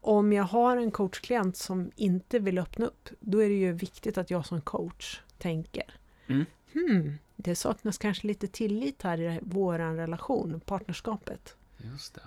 om 0.00 0.32
jag 0.32 0.44
har 0.44 0.76
en 0.76 0.90
coachklient 0.90 1.56
som 1.56 1.90
inte 1.96 2.38
vill 2.38 2.58
öppna 2.58 2.86
upp, 2.86 3.08
då 3.20 3.42
är 3.42 3.48
det 3.48 3.54
ju 3.54 3.72
viktigt 3.72 4.18
att 4.18 4.30
jag 4.30 4.46
som 4.46 4.60
coach 4.60 5.20
tänker 5.38 5.98
Mm. 6.26 6.46
hmm, 6.72 7.18
det 7.44 7.56
saknas 7.56 7.98
kanske 7.98 8.26
lite 8.26 8.46
tillit 8.46 9.02
här 9.02 9.20
i 9.20 9.38
vår 9.42 9.78
relation, 9.78 10.60
partnerskapet. 10.60 11.56
just 11.76 12.14
det. 12.14 12.22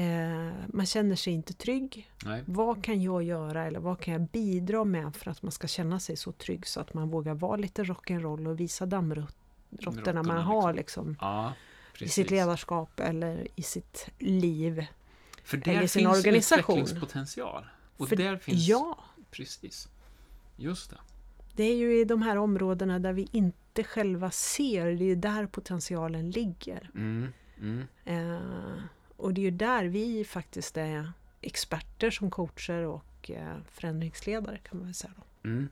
Eh, 0.00 0.52
man 0.68 0.86
känner 0.86 1.16
sig 1.16 1.32
inte 1.32 1.52
trygg. 1.52 2.10
Nej. 2.24 2.42
Vad 2.46 2.84
kan 2.84 3.02
jag 3.02 3.22
göra 3.22 3.64
eller 3.64 3.80
vad 3.80 4.00
kan 4.00 4.12
jag 4.14 4.22
bidra 4.28 4.84
med 4.84 5.16
för 5.16 5.30
att 5.30 5.42
man 5.42 5.52
ska 5.52 5.66
känna 5.66 6.00
sig 6.00 6.16
så 6.16 6.32
trygg 6.32 6.66
så 6.66 6.80
att 6.80 6.94
man 6.94 7.08
vågar 7.10 7.34
vara 7.34 7.56
lite 7.56 7.84
rock'n'roll 7.84 8.48
och 8.48 8.60
visa 8.60 8.86
dammråttorna 8.86 9.32
Råttorna, 9.80 10.22
man 10.22 10.42
har 10.42 10.72
liksom, 10.74 11.16
Ja, 11.20 11.52
i 11.98 12.08
sitt 12.08 12.30
ledarskap 12.30 13.00
eller 13.00 13.48
i 13.54 13.62
sitt 13.62 14.08
liv. 14.18 14.86
För 15.42 15.56
där 15.56 15.70
eller 15.74 15.86
sin 15.86 16.02
finns 16.02 16.16
organisation. 16.18 16.78
utvecklingspotential. 16.78 17.66
Och 17.96 18.08
För- 18.08 18.16
där 18.16 18.36
finns... 18.36 18.68
Ja, 18.68 18.98
Precis. 19.30 19.88
Just 20.56 20.90
det. 20.90 20.96
Det 21.56 21.64
är 21.64 21.74
ju 21.76 22.00
i 22.00 22.04
de 22.04 22.22
här 22.22 22.36
områdena 22.36 22.98
där 22.98 23.12
vi 23.12 23.28
inte 23.32 23.84
själva 23.84 24.30
ser, 24.30 24.86
det 24.86 25.04
är 25.04 25.16
där 25.16 25.46
potentialen 25.46 26.30
ligger. 26.30 26.90
Mm, 26.94 27.32
mm, 27.60 27.84
Eh, 28.04 28.82
och 29.16 29.34
det 29.34 29.40
är 29.40 29.42
ju 29.42 29.50
där 29.50 29.84
vi 29.84 30.24
faktiskt 30.24 30.76
är 30.76 31.12
experter 31.40 32.10
som 32.10 32.30
coacher 32.30 32.82
och 32.86 33.30
eh, 33.30 33.56
förändringsledare 33.72 34.58
kan 34.58 34.78
man 34.78 34.86
väl 34.86 34.94
säga. 34.94 35.12
Då. 35.16 35.48
mm. 35.48 35.68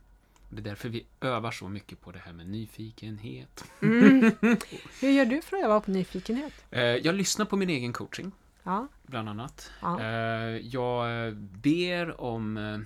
Det 0.51 0.61
är 0.61 0.65
därför 0.65 0.89
vi 0.89 1.07
övar 1.21 1.51
så 1.51 1.69
mycket 1.69 2.01
på 2.01 2.13
det 2.13 2.19
här 2.19 2.33
med 2.33 2.49
nyfikenhet. 2.49 3.65
Mm. 3.83 4.21
Hur 5.01 5.11
gör 5.11 5.25
du 5.25 5.43
för 5.43 5.57
att 5.57 5.65
öva 5.65 5.81
på 5.81 5.91
nyfikenhet? 5.91 6.53
Eh, 6.71 6.83
Jag 6.83 7.15
lyssnar 7.15 7.47
på 7.47 7.57
min 7.57 7.71
egen 7.71 7.93
coaching, 7.93 8.33
Ja, 8.63 8.89
bland 9.07 9.29
annat. 9.29 9.71
ja, 9.83 10.01
Eh, 10.01 10.57
Jag 10.67 11.35
ber 11.37 12.21
om 12.21 12.57
eh, 12.57 12.79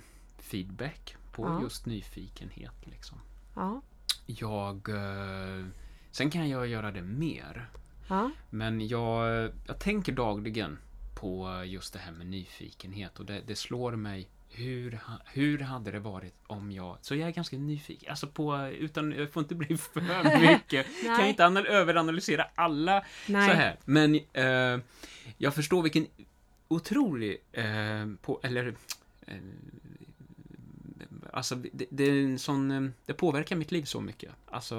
feedback 0.43 1.15
på 1.31 1.43
Ja. 1.45 1.61
just 1.61 1.85
nyfikenhet. 1.85 2.75
Liksom. 2.85 3.17
ja, 3.55 3.81
Jag, 4.25 4.89
eh, 4.89 5.65
sen 6.11 6.29
kan 6.29 6.49
jag 6.49 6.67
göra 6.67 6.91
det 6.91 7.01
mer. 7.01 7.69
ja, 8.09 8.31
Men 8.49 8.87
jag, 8.87 9.49
jag 9.67 9.79
tänker 9.79 10.11
dagligen 10.11 10.77
på 11.15 11.63
just 11.65 11.93
det 11.93 11.99
här 11.99 12.11
med 12.11 12.27
nyfikenhet 12.27 13.19
och 13.19 13.25
det, 13.25 13.41
det 13.47 13.55
slår 13.55 13.95
mig 13.95 14.29
hur, 14.51 14.99
hur 15.25 15.59
hade 15.59 15.91
det 15.91 15.99
varit 15.99 16.33
om 16.47 16.71
jag... 16.71 16.97
Så 17.01 17.15
jag 17.15 17.27
är 17.27 17.33
ganska 17.33 17.57
nyfiken. 17.57 18.09
Alltså 18.09 18.27
på, 18.27 18.67
utan 18.67 19.11
jag 19.11 19.31
får 19.31 19.43
inte 19.43 19.55
bli 19.55 19.77
för 19.93 20.39
mycket. 20.41 20.87
kan 21.17 21.25
inte 21.25 21.45
anal- 21.45 21.67
överanalysera 21.67 22.45
alla 22.55 23.05
nej, 23.27 23.49
så 23.49 23.55
här. 23.55 23.77
Men 23.85 24.15
eh, 24.33 24.83
jag 25.37 25.55
förstår 25.55 25.81
vilken 25.81 26.07
otrolig... 26.67 27.37
Eh, 27.51 28.07
på, 28.21 28.39
eller... 28.43 28.75
Eh, 29.27 29.35
alltså, 31.33 31.55
det, 31.55 31.85
det, 31.89 32.03
är 32.03 32.23
en 32.23 32.39
sån, 32.39 32.71
eh, 32.71 32.91
det 33.05 33.13
påverkar 33.13 33.55
mitt 33.55 33.71
liv 33.71 33.83
så 33.83 34.01
mycket. 34.01 34.31
Alltså, 34.51 34.75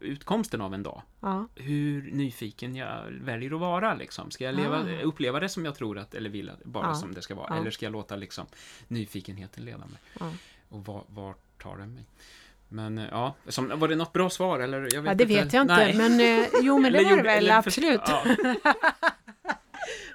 utkomsten 0.00 0.60
av 0.60 0.74
en 0.74 0.82
dag. 0.82 1.02
ja, 1.20 1.48
Hur 1.54 2.10
nyfiken 2.12 2.76
jag 2.76 3.02
väljer 3.20 3.54
att 3.54 3.60
vara. 3.60 3.94
Liksom. 3.94 4.30
Ska 4.30 4.44
jag 4.44 4.54
leva, 4.54 4.76
Ah. 4.78 5.02
uppleva 5.02 5.40
det 5.40 5.48
som 5.48 5.64
jag 5.64 5.74
tror 5.74 5.98
att, 5.98 6.14
eller 6.14 6.30
vill, 6.30 6.50
bara 6.64 6.86
Ja. 6.86 6.94
som 6.94 7.14
det 7.14 7.22
ska 7.22 7.34
vara? 7.34 7.46
Ja. 7.50 7.56
Eller 7.60 7.70
ska 7.70 7.86
jag 7.86 7.92
låta 7.92 8.16
liksom, 8.16 8.46
nyfikenheten 8.88 9.64
leda 9.64 9.78
mig? 9.78 9.98
ja. 10.20 10.32
Och 10.68 10.84
var, 10.86 11.04
vart 11.08 11.62
tar 11.62 11.76
den 11.76 11.94
mig? 11.94 12.04
Men 12.68 12.98
eh, 12.98 13.04
ja, 13.10 13.34
som, 13.48 13.72
var 13.78 13.88
det 13.88 13.96
något 13.96 14.12
bra 14.12 14.30
svar? 14.30 14.60
Eller, 14.60 14.78
jag 14.94 15.02
vet 15.02 15.10
ja 15.10 15.14
det 15.14 15.24
vet 15.24 15.52
jag 15.52 15.62
inte. 15.62 15.74
Nej. 15.76 15.94
Men 15.96 16.20
eh, 16.42 16.48
jo, 16.62 16.78
men 16.78 16.92
det 16.92 17.04
var 17.04 17.16
det 17.16 17.22
väl 17.22 17.50
absolut. 17.50 18.00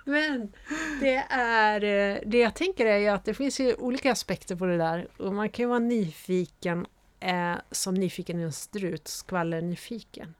Men 0.06 0.52
det 1.00 1.16
är 1.30 1.84
eh, 1.84 2.20
det 2.26 2.38
jag 2.40 2.54
tänker 2.56 2.86
är 2.86 2.98
ju 2.98 3.08
att 3.08 3.26
det 3.26 3.34
finns 3.34 3.60
ju 3.60 3.74
olika 3.74 4.12
aspekter 4.12 4.56
på 4.56 4.66
det 4.66 4.78
där. 4.78 5.08
Och 5.18 5.34
man 5.34 5.50
kan 5.50 5.64
ju 5.64 5.68
vara 5.70 5.80
nyfiken 5.80 6.86
eh, 7.20 7.54
som 7.72 7.94
nyfiken 7.96 8.40
i 8.40 8.44
en 8.44 8.52
strut, 8.54 9.08
skvaller 9.08 9.62
nyfiken. 9.62 10.34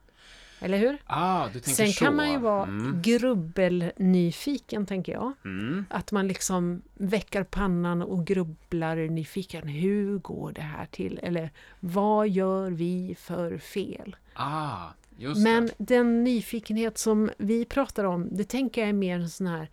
Eller 0.64 0.78
hur? 0.78 0.98
Ah, 1.06 1.46
du 1.48 1.54
tänker 1.54 1.70
Sen 1.70 1.88
så. 1.94 2.04
kan 2.06 2.16
man 2.16 2.32
ju 2.32 2.38
vara 2.38 2.64
Mm. 2.64 3.02
grubbelnyfiken, 3.02 4.86
tänker 4.86 5.12
jag. 5.14 5.34
Mm. 5.46 5.86
Att 5.90 6.12
man 6.12 6.28
liksom 6.28 6.82
väcker 6.94 7.44
pannan 7.44 8.02
och 8.02 8.26
grubblar 8.28 8.96
nyfiken. 8.96 9.68
Hur 9.68 10.18
går 10.18 10.52
det 10.52 10.62
här 10.62 10.86
till? 10.86 11.20
Eller 11.24 11.50
vad 11.80 12.30
gör 12.30 12.72
vi 12.72 13.16
för 13.20 13.58
fel? 13.58 14.16
Ah, 14.34 14.88
just 15.22 15.42
Men 15.42 15.66
det. 15.66 15.74
den 15.78 16.24
nyfikenhet 16.24 16.98
som 16.98 17.30
vi 17.38 17.66
pratar 17.66 18.04
om, 18.04 18.28
det 18.32 18.44
tänker 18.44 18.82
jag 18.82 18.90
är 18.90 18.94
mer 18.94 19.20
en 19.20 19.30
sån 19.30 19.48
här 19.48 19.70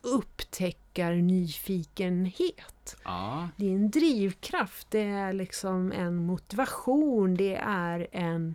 upptäckarnyfikenhet. 0.00 2.96
Ja, 3.04 3.48
Det 3.56 3.66
är 3.66 3.74
en 3.74 3.90
drivkraft, 3.90 4.86
det 4.90 5.00
är 5.02 5.32
liksom 5.32 5.92
en 5.92 6.16
motivation, 6.16 7.34
det 7.34 7.56
är 7.64 8.06
en... 8.12 8.54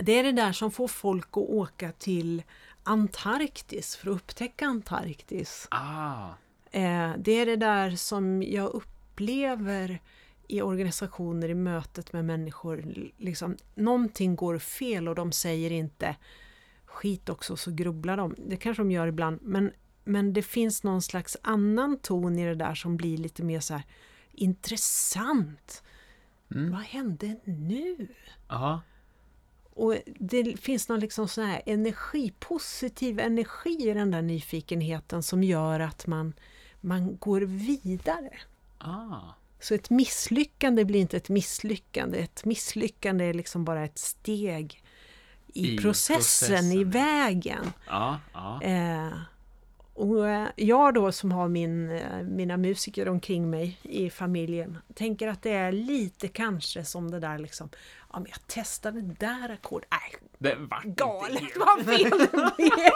Det 0.00 0.12
är 0.12 0.24
det 0.24 0.32
där 0.32 0.52
som 0.52 0.70
får 0.70 0.88
folk 0.88 1.28
att 1.30 1.36
åka 1.36 1.92
till 1.92 2.42
Antarktis 2.82 3.96
för 3.96 4.10
att 4.10 4.16
upptäcka 4.16 4.66
Antarktis. 4.66 5.68
ah, 5.70 6.28
Eh, 6.70 7.10
det 7.18 7.32
är 7.32 7.46
det 7.46 7.56
där 7.56 7.90
som 7.90 8.42
jag 8.42 8.70
upplever 8.70 10.00
i 10.48 10.62
organisationer, 10.62 11.48
i 11.48 11.54
mötet 11.54 12.12
med 12.12 12.24
människor. 12.24 12.84
Liksom, 13.16 13.56
någonting 13.74 14.36
går 14.36 14.58
fel 14.58 15.08
och 15.08 15.14
de 15.14 15.32
säger 15.32 15.70
inte 15.72 16.16
skit 16.84 17.28
också 17.28 17.56
så 17.56 17.70
grubblar 17.70 18.16
de. 18.16 18.34
Det 18.38 18.56
kanske 18.56 18.82
de 18.82 18.90
gör 18.90 19.06
ibland 19.06 19.38
men, 19.42 19.72
men 20.04 20.32
det 20.32 20.42
finns 20.42 20.84
någon 20.84 21.02
slags 21.02 21.36
annan 21.42 21.98
ton 21.98 22.38
i 22.38 22.44
det 22.44 22.54
där 22.54 22.74
som 22.74 22.96
blir 22.96 23.18
lite 23.18 23.42
mer 23.42 23.60
så 23.60 23.74
här 23.74 23.82
intressant. 24.32 25.82
mm. 26.54 26.72
Vad 26.72 26.80
hände 26.80 27.36
nu? 27.44 28.08
ja, 28.48 28.80
Och 29.70 29.94
det 30.06 30.60
finns 30.60 30.88
någon 30.88 31.00
liksom 31.00 31.28
sån 31.28 31.44
här 31.44 31.62
energi, 31.66 32.32
positiv 32.38 33.20
energi 33.20 33.90
i 33.90 33.94
den 33.94 34.10
där 34.10 34.22
nyfikenheten 34.22 35.22
som 35.22 35.42
gör 35.42 35.80
att 35.80 36.06
man, 36.06 36.34
man 36.80 37.16
går 37.16 37.40
vidare. 37.40 38.38
ah, 38.78 39.34
Så 39.60 39.74
ett 39.74 39.90
misslyckande 39.90 40.84
blir 40.84 41.00
inte 41.00 41.16
ett 41.16 41.28
misslyckande. 41.28 42.18
Ett 42.18 42.44
misslyckande 42.44 43.24
är 43.24 43.34
liksom 43.34 43.64
bara 43.64 43.84
ett 43.84 43.98
steg 43.98 44.82
i, 45.54 45.74
I 45.74 45.78
processen, 45.78 46.16
processen, 46.16 46.72
i 46.72 46.84
vägen. 46.84 47.72
ja, 47.86 48.20
ja, 48.32 48.62
Eh, 48.62 49.12
Och 49.94 50.28
eh, 50.28 50.48
jag 50.56 50.94
då 50.94 51.12
som 51.12 51.32
har 51.32 51.48
min, 51.48 51.90
eh, 51.90 52.22
mina 52.22 52.56
musiker 52.56 53.08
omkring 53.08 53.50
mig 53.50 53.78
i 53.82 54.10
familjen 54.10 54.78
tänker 54.94 55.28
att 55.28 55.42
det 55.42 55.50
är 55.52 55.72
lite 55.72 56.28
kanske 56.28 56.84
som 56.84 57.10
det 57.10 57.20
där 57.20 57.38
liksom 57.38 57.68
Ja 58.12 58.18
men 58.20 58.26
jag 58.30 58.46
testade 58.46 59.00
det 59.00 59.14
där 59.26 59.48
ackordet, 59.50 59.88
nej 59.90 60.27
Det 60.40 60.54
vart 60.58 60.84
galet 60.84 61.42
vad 61.56 61.84
fel 61.96 62.10
det 62.10 62.52
blev! 62.56 62.92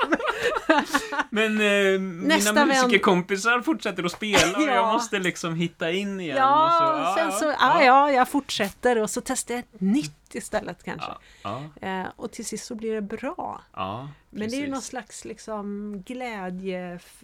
Men 1.31 1.61
eh, 1.61 2.01
mina 2.01 2.67
musikerkompisar 2.67 3.61
fortsätter 3.61 4.05
att 4.05 4.13
spela 4.13 4.57
och 4.57 4.63
jag 4.63 4.77
Ja. 4.77 4.93
måste 4.93 5.19
liksom 5.19 5.55
hitta 5.55 5.91
in 5.91 6.21
igen. 6.21 6.37
och 6.37 6.43
Ja, 6.43 7.15
så, 7.17 7.21
sen 7.21 7.33
så, 7.33 7.45
ja, 7.61 7.83
ja, 7.85 8.11
jag 8.13 8.29
fortsätter 8.29 8.99
och 9.03 9.11
så 9.11 9.21
testar 9.21 9.55
jag 9.55 9.59
ett 9.61 9.81
nytt 9.81 10.35
istället 10.35 10.83
kanske. 10.85 11.11
Ja, 11.43 11.63
ja, 11.81 11.89
Eh, 11.89 12.07
och 12.17 12.31
till 12.33 12.45
sist 12.47 12.65
så 12.67 12.75
blir 12.75 12.95
det 12.95 13.01
bra. 13.03 13.63
Men 14.31 14.51
det 14.51 14.57
är 14.57 14.61
ju 14.61 14.69
någon 14.71 14.83
slags 14.83 15.25
liksom 15.25 15.93
glädje 16.07 16.93
f- 16.95 17.23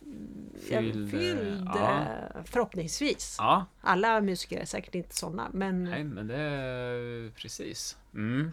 Fylld, 0.68 1.10
fylld 1.10 1.70
ja. 1.74 1.90
eh, 2.00 2.42
förhoppningsvis. 2.44 3.36
Alla 3.80 4.20
musiker 4.20 4.60
är 4.60 4.64
säkert 4.64 4.94
inte 4.94 5.16
sådana 5.16 5.48
men 5.52 5.84
nej 5.84 6.04
men 6.04 6.26
det 6.26 6.36
är 6.36 7.30
precis. 7.30 7.96
Mm. 8.14 8.50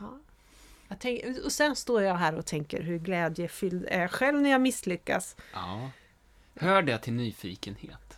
Ja. 0.87 0.95
jag 0.95 0.99
tänk, 0.99 1.45
och 1.45 1.51
sen 1.51 1.75
står 1.75 2.01
jag 2.01 2.15
här 2.15 2.35
och 2.35 2.45
tänker 2.45 2.81
hur 2.81 2.99
glädjefylld 2.99 3.85
är 3.89 4.01
jag 4.01 4.11
själv 4.11 4.41
när 4.41 4.49
jag 4.49 4.61
misslyckas. 4.61 5.35
Ja. 5.53 5.89
Hör 6.55 6.81
det 6.81 6.97
till 6.97 7.13
nyfikenhet? 7.13 8.17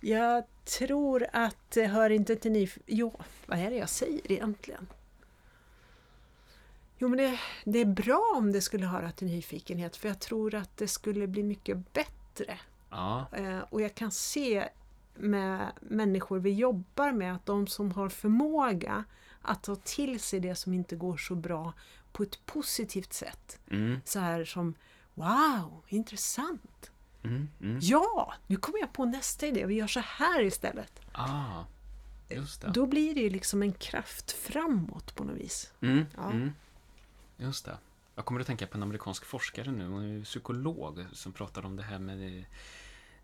Jag 0.00 0.44
tror 0.64 1.26
att 1.32 1.70
det 1.70 1.86
hör 1.86 2.10
inte 2.10 2.36
till 2.36 2.52
ny... 2.52 2.68
Jo, 2.86 3.20
vad 3.46 3.58
är 3.58 3.70
det 3.70 3.76
jag 3.76 3.88
säger 3.88 4.32
egentligen? 4.32 4.88
Jo, 6.98 7.08
men 7.08 7.18
det, 7.18 7.40
det 7.64 7.78
är 7.78 7.84
bra 7.84 8.34
om 8.36 8.52
det 8.52 8.60
skulle 8.60 8.86
höra 8.86 9.12
till 9.12 9.26
nyfikenhet 9.26 9.96
för 9.96 10.08
jag 10.08 10.20
tror 10.20 10.54
att 10.54 10.76
det 10.76 10.88
skulle 10.88 11.26
bli 11.26 11.42
mycket 11.42 11.92
bättre. 11.92 12.58
Ja, 12.90 13.26
Eh, 13.32 13.58
och 13.58 13.82
jag 13.82 13.94
kan 13.94 14.10
se 14.10 14.68
med 15.14 15.72
människor 15.80 16.38
vi 16.38 16.50
jobbar 16.50 17.12
med 17.12 17.34
att 17.34 17.46
de 17.46 17.66
som 17.66 17.92
har 17.92 18.08
förmåga 18.08 19.04
att 19.46 19.62
ta 19.62 19.76
till 19.76 20.20
sig 20.20 20.40
det 20.40 20.54
som 20.54 20.74
inte 20.74 20.96
går 20.96 21.16
så 21.16 21.34
bra 21.34 21.72
på 22.12 22.22
ett 22.22 22.46
positivt 22.46 23.12
sätt. 23.12 23.58
mm, 23.70 24.00
Så 24.04 24.18
här 24.20 24.44
som 24.44 24.74
Wow, 25.14 25.82
intressant! 25.88 26.90
mm, 27.22 27.48
mm. 27.60 27.78
Ja, 27.82 28.34
nu 28.46 28.56
kommer 28.56 28.78
jag 28.78 28.92
på 28.92 29.04
nästa 29.04 29.46
idé. 29.46 29.66
Vi 29.66 29.74
gör 29.74 29.86
så 29.86 30.00
här 30.00 30.42
istället. 30.42 31.00
Ah, 31.12 31.64
just 32.28 32.60
det. 32.60 32.70
Då 32.70 32.86
blir 32.86 33.14
det 33.14 33.30
liksom 33.30 33.62
en 33.62 33.72
kraft 33.72 34.32
framåt 34.32 35.14
på 35.14 35.24
något 35.24 35.36
vis. 35.36 35.72
Mm, 35.80 36.04
Ja. 36.16 36.30
mm. 36.30 36.52
Just 37.36 37.64
det. 37.64 37.76
Jag 38.14 38.24
kommer 38.24 38.40
att 38.40 38.46
tänka 38.46 38.66
på 38.66 38.76
en 38.76 38.82
amerikansk 38.82 39.24
forskare 39.24 39.70
nu, 39.72 39.86
hon 39.88 40.20
är 40.20 40.24
psykolog, 40.24 41.04
som 41.12 41.32
pratar 41.32 41.64
om 41.66 41.76
det 41.76 41.82
här 41.82 41.98
med 41.98 42.44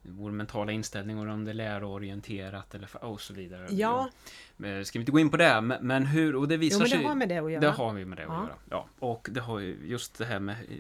vår 0.03 0.31
mentala 0.31 0.73
inställning 0.73 1.19
och 1.19 1.35
om 1.35 1.45
det 1.45 1.51
är 1.51 1.55
läroorienterat 1.55 2.75
eller 2.75 3.05
och 3.05 3.21
så 3.21 3.35
vidare. 3.35 3.67
Ja, 3.71 4.11
Eh, 4.65 4.83
Ska 4.83 4.99
vi 4.99 5.03
inte 5.03 5.13
gå 5.13 5.19
in 5.19 5.31
på 5.31 5.37
det, 5.37 5.61
men, 5.81 6.07
hur, 6.07 6.37
och 6.37 6.49
det 6.49 6.57
visar 6.57 6.77
jo, 6.77 6.81
men 6.81 6.89
sig... 6.89 6.99
det 6.99 7.05
har 7.09 7.15
med 7.15 7.29
det 7.29 7.39
att 7.39 7.51
göra. 7.53 7.61
Det 7.61 7.71
har 7.71 7.93
vi 7.93 8.05
med 8.05 8.19
det 8.19 8.23
att 8.23 8.29
Ja. 8.29 8.43
göra. 8.43 8.57
Ja. 8.71 8.87
Och 8.99 9.29
det 9.31 9.41
har 9.41 9.59
ju 9.59 9.77
just 9.87 10.19
det 10.19 10.25
här 10.25 10.41
med 10.41 10.57
eh, 10.69 10.77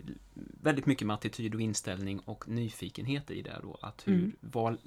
väldigt 0.63 0.87
mycket 0.87 1.07
med 1.07 1.15
attityd 1.15 1.55
och 1.55 1.61
inställning 1.61 2.19
och 2.25 2.49
nyfikenhet 2.49 3.31
i 3.31 3.43
det 3.43 3.59
då. 3.63 3.79
Att 3.83 4.09
hur, 4.09 4.15
Mm. 4.15 4.33
vad 4.41 4.79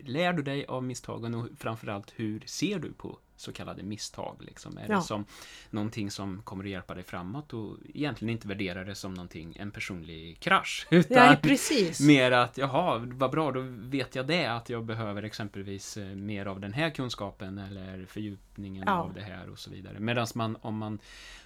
lär 0.00 0.32
du 0.32 0.42
dig 0.42 0.66
av 0.66 0.82
misstagen 0.84 1.34
och 1.34 1.46
framförallt 1.58 2.12
hur 2.16 2.42
ser 2.46 2.78
du 2.78 2.92
på 2.92 3.18
så 3.40 3.52
kallade 3.52 3.82
misstag? 3.82 4.36
Liksom? 4.42 4.78
Är 4.78 4.88
Ja. 4.88 4.96
det 4.96 5.02
som 5.02 5.24
någonting 5.70 6.10
som 6.10 6.42
kommer 6.42 6.64
att 6.64 6.70
hjälpa 6.70 6.94
dig 6.94 7.04
framåt 7.04 7.52
och 7.52 7.76
egentligen 7.94 8.32
inte 8.32 8.48
värdera 8.48 8.84
det 8.84 8.94
som 8.94 9.14
någonting, 9.14 9.56
en 9.58 9.70
personlig 9.70 10.40
krasch? 10.40 10.86
Utan 10.90 11.16
Ja, 11.26 11.36
precis. 11.42 12.00
mer 12.00 12.32
att, 12.32 12.58
jaha, 12.58 12.98
vad 12.98 13.30
bra, 13.30 13.52
då 13.52 13.60
vet 13.68 14.14
jag 14.14 14.26
det, 14.26 14.46
att 14.46 14.68
jag 14.70 14.84
behöver 14.84 15.22
exempelvis 15.22 15.96
eh, 15.96 16.06
mer 16.06 16.46
av 16.46 16.60
den 16.60 16.72
här 16.72 16.90
kunskapen 16.90 17.58
eller 17.58 18.06
fördjupningen 18.06 18.84
Ja. 18.86 18.92
av 18.92 19.14
det 19.14 19.22
här 19.22 19.50
och 19.50 19.58
så 19.58 19.70
vidare. 19.70 20.00
Medan 20.00 20.26
man, 20.34 20.56
om 20.60 20.78
man 20.78 20.98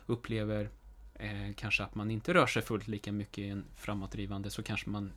upplever 0.06 0.68
eh, 1.14 1.54
kanske 1.56 1.82
att 1.84 1.94
man 1.94 2.10
inte 2.10 2.34
rör 2.34 2.46
sig 2.46 2.62
fullt 2.62 2.88
lika 2.88 3.12
mycket 3.12 3.38
i 3.38 3.48
en 3.48 3.64
framåtdrivande 3.76 4.50
så 4.50 4.62
kanske 4.62 4.90
man 4.90 5.12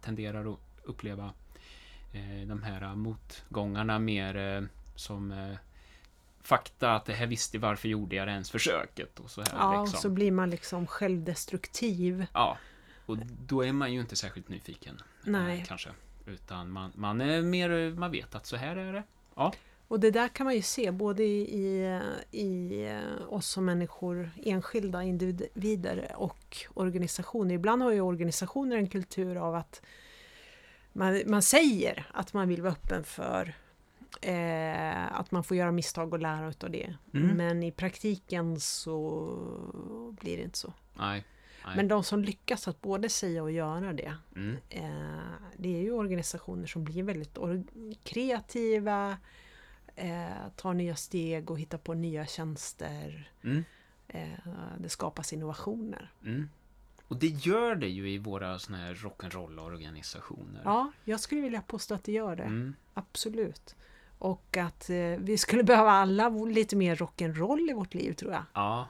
tenderar 0.00 0.52
att 0.52 0.58
uppleva 0.84 1.32
eh, 2.12 2.46
de 2.48 2.62
här 2.62 2.94
motgångarna 2.94 3.98
mer 3.98 4.36
eh, 4.36 4.62
som 4.96 5.32
fakta, 6.42 6.94
att 6.94 7.04
det 7.04 7.12
här 7.12 7.26
visste 7.26 7.58
varför 7.58 7.88
gjorde 7.88 8.16
jag 8.16 8.28
det 8.28 8.32
ens 8.32 8.50
försöket 8.50 9.20
och 9.20 9.30
så 9.30 9.40
här. 9.40 9.50
Ja, 9.52 9.78
och 9.78 9.84
liksom. 9.86 10.00
så 10.00 10.08
blir 10.08 10.32
man 10.32 10.50
liksom 10.50 10.86
självdestruktiv. 10.86 12.26
Ja, 12.32 12.58
och 13.06 13.16
då 13.46 13.64
är 13.64 13.72
man 13.72 13.92
ju 13.92 14.00
inte 14.00 14.16
särskilt 14.16 14.48
nyfiken. 14.48 15.02
Nej. 15.24 15.64
Kanske. 15.68 15.90
Utan 16.26 16.70
man, 16.70 16.92
man 16.94 17.20
är 17.20 17.42
mer, 17.42 17.94
man 17.94 18.10
vet 18.10 18.34
att 18.34 18.46
så 18.46 18.56
här 18.56 18.76
är 18.76 18.92
det. 18.92 19.02
Ja. 19.34 19.52
Och 19.88 20.00
det 20.00 20.10
där 20.10 20.28
kan 20.28 20.44
man 20.44 20.54
ju 20.54 20.62
se 20.62 20.90
både 20.90 21.22
i, 21.22 22.00
i, 22.30 22.88
oss 23.28 23.46
som 23.46 23.64
människor, 23.64 24.30
enskilda 24.44 25.02
individer 25.02 26.12
och 26.16 26.56
organisationer. 26.74 27.54
Ibland 27.54 27.82
har 27.82 27.92
ju 27.92 28.00
organisationer 28.00 28.76
en 28.76 28.88
kultur 28.88 29.36
av 29.36 29.54
att 29.54 29.82
man, 30.92 31.22
man 31.26 31.42
säger 31.42 32.06
att 32.12 32.32
man 32.32 32.48
vill 32.48 32.62
vara 32.62 32.72
öppen 32.72 33.04
för 33.04 33.54
eh, 34.22 35.18
att 35.18 35.30
man 35.30 35.44
får 35.44 35.56
göra 35.56 35.72
misstag 35.72 36.12
och 36.12 36.20
lära 36.20 36.48
utav 36.48 36.70
det. 36.70 36.94
Mm. 37.14 37.36
Men 37.36 37.62
i 37.62 37.72
praktiken 37.72 38.60
så 38.60 40.16
blir 40.20 40.36
det 40.36 40.42
inte 40.42 40.58
så. 40.58 40.72
Nej. 40.94 41.24
Nej. 41.64 41.76
Men 41.76 41.88
de 41.88 42.04
som 42.04 42.24
lyckas 42.24 42.68
att 42.68 42.80
både 42.80 43.08
säga 43.08 43.42
och 43.42 43.52
göra 43.52 43.92
det 43.92 44.16
Mm. 44.36 44.56
Eh, 44.68 45.32
det 45.56 45.76
är 45.76 45.82
ju 45.82 45.92
organisationer 45.92 46.66
som 46.66 46.84
blir 46.84 47.02
väldigt 47.02 47.38
kreativa, 48.04 49.16
eh, 49.96 50.48
tar 50.56 50.74
nya 50.74 50.96
steg 50.96 51.50
och 51.50 51.60
hittar 51.60 51.78
på 51.78 51.94
nya 51.94 52.26
tjänster. 52.26 53.32
Mm. 53.42 53.64
Eh, 54.08 54.28
det 54.78 54.88
skapas 54.88 55.32
innovationer. 55.32 56.10
Mm. 56.24 56.48
Och 57.08 57.16
det 57.16 57.26
gör 57.26 57.74
det 57.74 57.88
ju 57.88 58.10
i 58.10 58.18
våra 58.18 58.58
såna 58.58 58.78
här 58.78 58.94
rock'n'roll-organisationer. 58.94 60.60
Ja, 60.64 60.92
jag 61.04 61.20
skulle 61.20 61.40
vilja 61.40 61.62
påstå 61.62 61.94
att 61.94 62.04
det 62.04 62.12
gör 62.12 62.36
det. 62.36 62.42
Mm. 62.42 62.74
Absolut. 62.94 63.76
Och 64.22 64.56
att 64.56 64.90
eh, 64.90 64.96
vi 65.18 65.38
skulle 65.38 65.62
behöva 65.72 65.90
alla 65.90 66.28
lite 66.28 66.76
mer 66.76 66.96
rock'n'roll 66.96 67.70
i 67.70 67.72
vårt 67.72 67.94
liv 67.94 68.12
tror 68.12 68.32
jag. 68.32 68.42
Ja. 68.54 68.88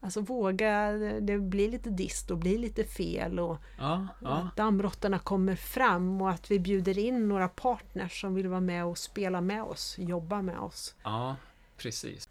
Alltså 0.00 0.20
våga, 0.20 0.92
det 1.20 1.38
blir 1.38 1.70
lite 1.70 1.90
dist 1.90 2.30
och 2.30 2.38
blir 2.38 2.58
lite 2.58 2.84
fel 2.84 3.40
och 3.40 3.56
Ja. 3.78 4.06
Ja. 4.22 4.48
dammråttorna 4.56 5.18
kommer 5.18 5.56
fram 5.56 6.22
och 6.22 6.30
att 6.30 6.50
vi 6.50 6.58
bjuder 6.58 6.98
in 6.98 7.28
några 7.28 7.48
partners 7.48 8.20
som 8.20 8.34
vill 8.34 8.48
vara 8.48 8.60
med 8.60 8.84
och 8.84 8.98
spela 8.98 9.40
med 9.40 9.62
oss, 9.62 9.96
jobba 9.98 10.42
med 10.42 10.58
oss. 10.58 10.94
Ja. 11.04 11.36
Precis. 11.76 12.28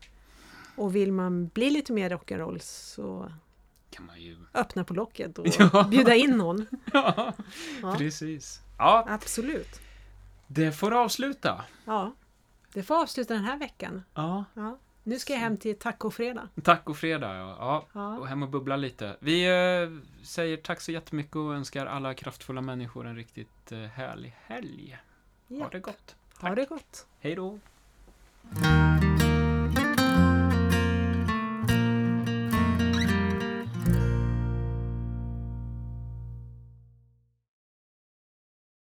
Och 0.76 0.96
vill 0.96 1.12
man 1.12 1.48
bli 1.48 1.70
lite 1.70 1.94
mer 1.94 2.10
rock'n'roll 2.10 2.58
så 2.60 3.32
Kan 3.90 4.06
man 4.06 4.22
ju... 4.22 4.38
öppna 4.54 4.84
på 4.84 4.94
locket 4.94 5.40
och 5.40 5.48
Ja. 5.60 5.88
bjuda 5.90 6.16
in 6.16 6.32
någon. 6.38 6.66
Ja. 6.94 7.34
Precis. 7.98 8.62
Ja, 8.78 9.06
Absolut. 9.10 9.82
det 10.48 10.72
får 10.72 10.92
avsluta. 10.94 11.62
Ja, 11.86 12.14
det 12.74 12.84
får 12.84 13.02
avsluta 13.02 13.34
den 13.34 13.44
här 13.44 13.58
veckan. 13.58 14.04
Ja. 14.14 14.46
Ja. 14.54 14.78
Nu 15.04 15.20
ska 15.20 15.34
jag 15.34 15.40
hem 15.40 15.58
till 15.58 15.80
tacofredag. 15.80 16.48
Tacofredag, 16.64 17.36
ja. 17.36 17.56
ja. 17.60 17.86
Ja. 17.94 18.18
Och 18.18 18.28
hem 18.28 18.44
och 18.44 18.50
bubbla 18.50 18.76
lite. 18.76 19.18
Vi 19.20 19.44
eh, 19.48 20.24
säger 20.26 20.58
tack 20.58 20.82
så 20.82 20.92
jättemycket 20.92 21.36
och 21.36 21.54
önskar 21.56 21.86
alla 21.86 22.14
kraftfulla 22.14 22.62
människor 22.62 23.08
en 23.08 23.16
riktigt 23.16 23.72
eh, 23.72 23.78
härlig 23.80 24.36
helg. 24.46 24.98
Ha 25.50 25.56
Ja. 25.58 25.68
det 25.72 25.80
gott. 25.80 26.16
Ha 26.40 26.56
det 26.56 26.66
gott! 26.66 27.08
Hej 27.20 27.36
då! 27.36 27.60